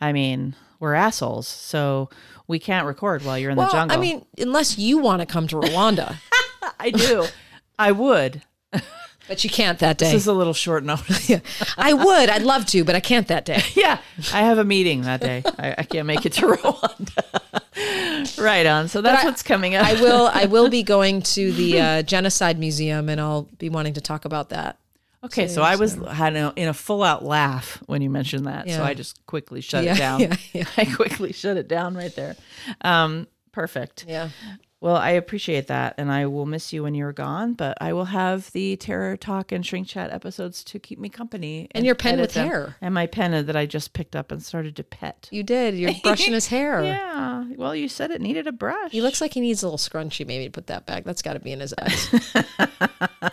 I 0.01 0.13
mean, 0.13 0.55
we're 0.81 0.95
assholes, 0.95 1.49
so 1.49 2.09
we 2.47 2.59
can't 2.59 2.87
record 2.87 3.25
while 3.25 3.39
you're 3.39 3.51
in 3.51 3.57
Well, 3.59 3.67
the 3.67 3.73
jungle. 3.73 3.97
I 3.97 4.01
mean, 4.01 4.25
unless 4.39 4.79
you 4.79 4.99
want 4.99 5.21
to 5.21 5.27
come 5.27 5.47
to 5.49 5.57
Rwanda, 5.57 6.17
I 6.79 6.91
do, 6.91 7.27
I 7.79 7.93
would. 7.93 8.43
but 9.29 9.45
you 9.45 9.51
can't 9.51 9.79
that 9.79 9.99
day. 9.99 10.07
This 10.13 10.23
is 10.23 10.27
a 10.27 10.33
little 10.33 10.55
short 10.55 10.83
notice. 10.85 11.31
I 11.79 11.93
would. 11.93 12.29
I'd 12.29 12.43
love 12.43 12.67
to, 12.67 12.83
but 12.85 12.95
I 12.97 13.01
can't 13.01 13.29
that 13.29 13.45
day. 13.45 13.63
yeah, 13.75 13.99
I 14.33 14.41
have 14.43 14.59
a 14.59 14.65
meeting 14.65 15.03
that 15.03 15.21
day. 15.21 15.43
I, 15.59 15.75
I 15.79 15.83
can't 15.85 16.07
make 16.07 16.27
it 16.27 16.33
to 16.35 16.47
Rwanda. 16.47 18.41
right 18.41 18.67
on. 18.67 18.89
So 18.89 19.01
that's 19.01 19.23
I- 19.23 19.27
what's 19.27 19.43
coming 19.43 19.75
up. 19.75 19.87
I 19.87 19.95
will. 19.95 20.27
I 20.33 20.47
will 20.47 20.69
be 20.69 20.83
going 20.83 21.23
to 21.23 21.53
the 21.53 21.81
uh, 21.81 22.03
genocide 22.03 22.59
museum, 22.59 23.09
and 23.09 23.21
I'll 23.21 23.43
be 23.59 23.69
wanting 23.69 23.95
to 23.95 24.01
talk 24.01 24.25
about 24.25 24.49
that. 24.51 24.79
Okay, 25.25 25.49
so 25.49 25.63
I 25.63 25.75
was 25.75 25.95
had 26.13 26.37
a, 26.37 26.53
in 26.55 26.69
a 26.69 26.75
full 26.75 27.03
out 27.03 27.25
laugh 27.25 27.83
when 27.87 28.03
you 28.03 28.09
mentioned 28.11 28.47
that, 28.47 28.71
so 28.71 28.85
I 28.85 28.95
just 28.95 29.25
quickly 29.27 29.61
shut 29.61 29.83
Yeah, 29.83 29.95
it 29.95 29.99
down. 29.99 30.21
yeah, 30.21 30.37
yeah. 30.53 30.65
I 30.77 30.85
quickly 30.85 31.33
shut 31.33 31.57
it 31.57 31.67
down 31.67 31.97
right 31.97 32.15
there. 32.15 32.37
Um, 32.83 33.27
perfect. 33.51 34.05
Yeah. 34.07 34.29
Well, 34.81 34.95
I 34.95 35.11
appreciate 35.11 35.67
that, 35.67 35.97
and 35.99 36.13
I 36.13 36.27
will 36.27 36.47
miss 36.47 36.73
you 36.73 36.85
when 36.85 36.95
you're 36.95 37.13
gone. 37.13 37.55
But 37.55 37.79
I 37.81 37.93
will 37.93 38.05
have 38.05 38.53
the 38.53 38.77
terror 38.77 39.17
talk 39.17 39.51
and 39.51 39.67
shrink 39.67 39.89
chat 39.89 40.13
episodes 40.13 40.63
to 40.65 40.79
keep 40.79 41.01
me 41.01 41.09
company. 41.09 41.67
And 41.73 41.85
your 41.85 41.97
pen 41.97 42.21
with 42.21 42.35
them. 42.35 42.47
hair. 42.49 42.77
and 42.81 42.95
my 42.95 43.07
pen 43.07 43.33
that 43.47 43.57
I 43.57 43.67
just 43.67 43.93
picked 43.93 44.15
up 44.15 44.31
and 44.31 44.41
started 44.41 44.77
to 44.77 44.85
pet. 44.85 45.29
You 45.33 45.43
did. 45.43 45.75
You're 45.75 45.95
brushing 46.03 46.33
his 46.33 46.47
hair. 46.47 46.85
Yeah. 47.09 47.45
Well, 47.57 47.75
you 47.75 47.89
said 47.89 48.11
it 48.11 48.21
needed 48.21 48.47
a 48.47 48.53
brush. 48.53 48.93
He 48.93 49.01
looks 49.01 49.21
like 49.21 49.33
he 49.35 49.41
needs 49.41 49.63
a 49.63 49.67
little 49.67 49.79
scrunchy, 49.79 50.27
maybe 50.27 50.45
to 50.45 50.51
put 50.51 50.69
that 50.69 50.87
back. 50.87 51.05
That's 51.05 51.23
got 51.23 51.33
to 51.35 51.41
be 51.41 51.51
in 51.53 51.61
his 51.61 51.75
eyes. 51.81 52.09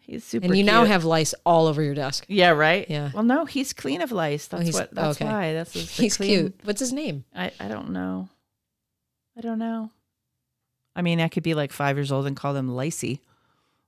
He's 0.00 0.24
super. 0.24 0.46
and 0.46 0.56
you 0.56 0.64
now 0.64 0.84
have 0.84 1.04
lice 1.04 1.34
all 1.44 1.66
over 1.66 1.82
your 1.82 1.94
desk. 1.94 2.24
Yeah. 2.28 2.50
Right. 2.50 2.88
Yeah. 2.88 3.10
Well, 3.12 3.22
no, 3.22 3.44
he's 3.44 3.72
clean 3.72 4.00
of 4.02 4.12
lice. 4.12 4.46
That's 4.46 4.62
oh, 4.62 4.64
he's- 4.64 4.74
what. 4.74 4.94
That's 4.94 5.16
okay. 5.20 5.24
why. 5.30 5.52
That's 5.52 5.72
his, 5.72 5.90
He's 5.96 6.16
clean- 6.16 6.28
cute. 6.30 6.60
What's 6.64 6.80
his 6.80 6.92
name? 6.92 7.24
I, 7.34 7.52
I 7.60 7.68
don't 7.68 7.90
know. 7.90 8.28
I 9.36 9.40
don't 9.40 9.58
know. 9.58 9.90
I 11.00 11.02
mean, 11.02 11.18
I 11.18 11.28
could 11.28 11.42
be 11.42 11.54
like 11.54 11.72
five 11.72 11.96
years 11.96 12.12
old 12.12 12.26
and 12.26 12.36
call 12.36 12.52
them 12.52 12.68
Lacey 12.68 13.22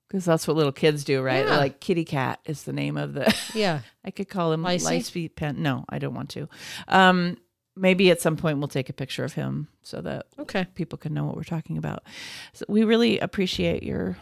because 0.09 0.25
that's 0.25 0.49
what 0.49 0.57
little 0.57 0.73
kids 0.73 1.05
do, 1.05 1.21
right? 1.21 1.45
Yeah. 1.45 1.59
Like 1.59 1.79
Kitty 1.79 2.07
Cat 2.07 2.41
is 2.47 2.63
the 2.63 2.73
name 2.73 2.97
of 2.97 3.13
the. 3.13 3.35
Yeah. 3.55 3.81
I 4.03 4.11
could 4.11 4.31
call 4.31 4.51
him 4.51 4.63
Lacey? 4.63 4.87
Lacey 4.87 5.29
Pen. 5.29 5.63
No, 5.63 5.85
I 5.91 5.99
don't 5.99 6.15
want 6.15 6.31
to. 6.31 6.49
Um, 6.89 7.37
maybe 7.77 8.11
at 8.11 8.23
some 8.23 8.39
point 8.39 8.61
we'll 8.61 8.69
take 8.69 8.89
a 8.89 8.95
picture 8.95 9.25
of 9.25 9.35
him 9.35 9.69
so 9.83 10.01
that 10.01 10.25
Okay. 10.39 10.67
people 10.75 10.97
can 10.97 11.13
know 11.13 11.25
what 11.25 11.37
we're 11.37 11.43
talking 11.43 11.77
about. 11.77 12.03
So 12.55 12.65
we 12.67 12.83
really 12.83 13.19
appreciate 13.19 13.83
your 13.83 14.17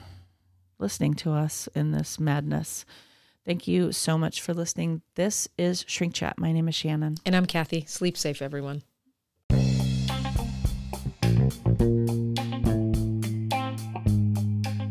listening 0.81 1.15
to 1.15 1.31
us 1.31 1.69
in 1.77 1.93
this 1.93 2.19
madness. 2.19 2.85
Thank 3.47 3.69
you 3.69 3.93
so 3.93 4.19
much 4.19 4.41
for 4.41 4.53
listening. 4.53 5.03
This 5.15 5.47
is 5.57 5.85
Shrink 5.87 6.13
Chat. 6.15 6.41
My 6.41 6.51
name 6.51 6.67
is 6.67 6.75
Shannon. 6.75 7.19
And 7.25 7.37
I'm 7.37 7.47
Kathy. 7.47 7.85
Sleep 7.87 8.17
safe, 8.17 8.43
everyone. 8.43 8.83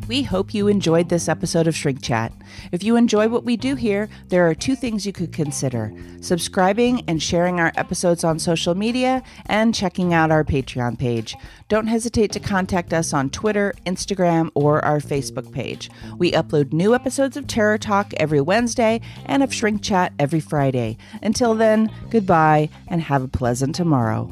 We 0.10 0.24
hope 0.24 0.56
you 0.56 0.68
enjoyed 0.68 1.10
this 1.10 1.30
episode 1.30 1.68
of 1.68 1.76
Shrink 1.76 2.02
Chat. 2.02 2.34
If 2.72 2.82
you 2.82 2.96
enjoy 2.96 3.28
what 3.28 3.44
we 3.44 3.56
do 3.56 3.76
here, 3.76 4.10
there 4.30 4.50
are 4.50 4.56
two 4.56 4.76
things 4.76 5.06
you 5.06 5.14
could 5.14 5.32
consider 5.32 5.94
subscribing 6.20 7.04
and 7.08 7.22
sharing 7.22 7.60
our 7.60 7.72
episodes 7.76 8.24
on 8.24 8.40
social 8.40 8.74
media, 8.74 9.22
and 9.46 9.74
checking 9.74 10.12
out 10.12 10.32
our 10.32 10.44
Patreon 10.44 10.98
page. 10.98 11.36
Don't 11.68 11.86
hesitate 11.86 12.32
to 12.32 12.40
contact 12.40 12.92
us 12.92 13.14
on 13.14 13.30
Twitter, 13.30 13.76
Instagram, 13.86 14.50
or 14.56 14.84
our 14.84 15.00
Facebook 15.00 15.52
page. 15.52 15.92
We 16.18 16.32
upload 16.32 16.74
new 16.74 16.96
episodes 16.96 17.38
of 17.38 17.46
Terror 17.46 17.78
Talk 17.78 18.12
every 18.18 18.42
Wednesday 18.42 19.02
and 19.28 19.44
of 19.44 19.54
Shrink 19.54 19.84
Chat 19.84 20.12
every 20.18 20.40
Friday. 20.40 20.98
Until 21.22 21.54
then, 21.54 21.92
goodbye 22.10 22.70
and 22.88 23.04
have 23.04 23.22
a 23.22 23.28
pleasant 23.28 23.76
tomorrow. 23.76 24.30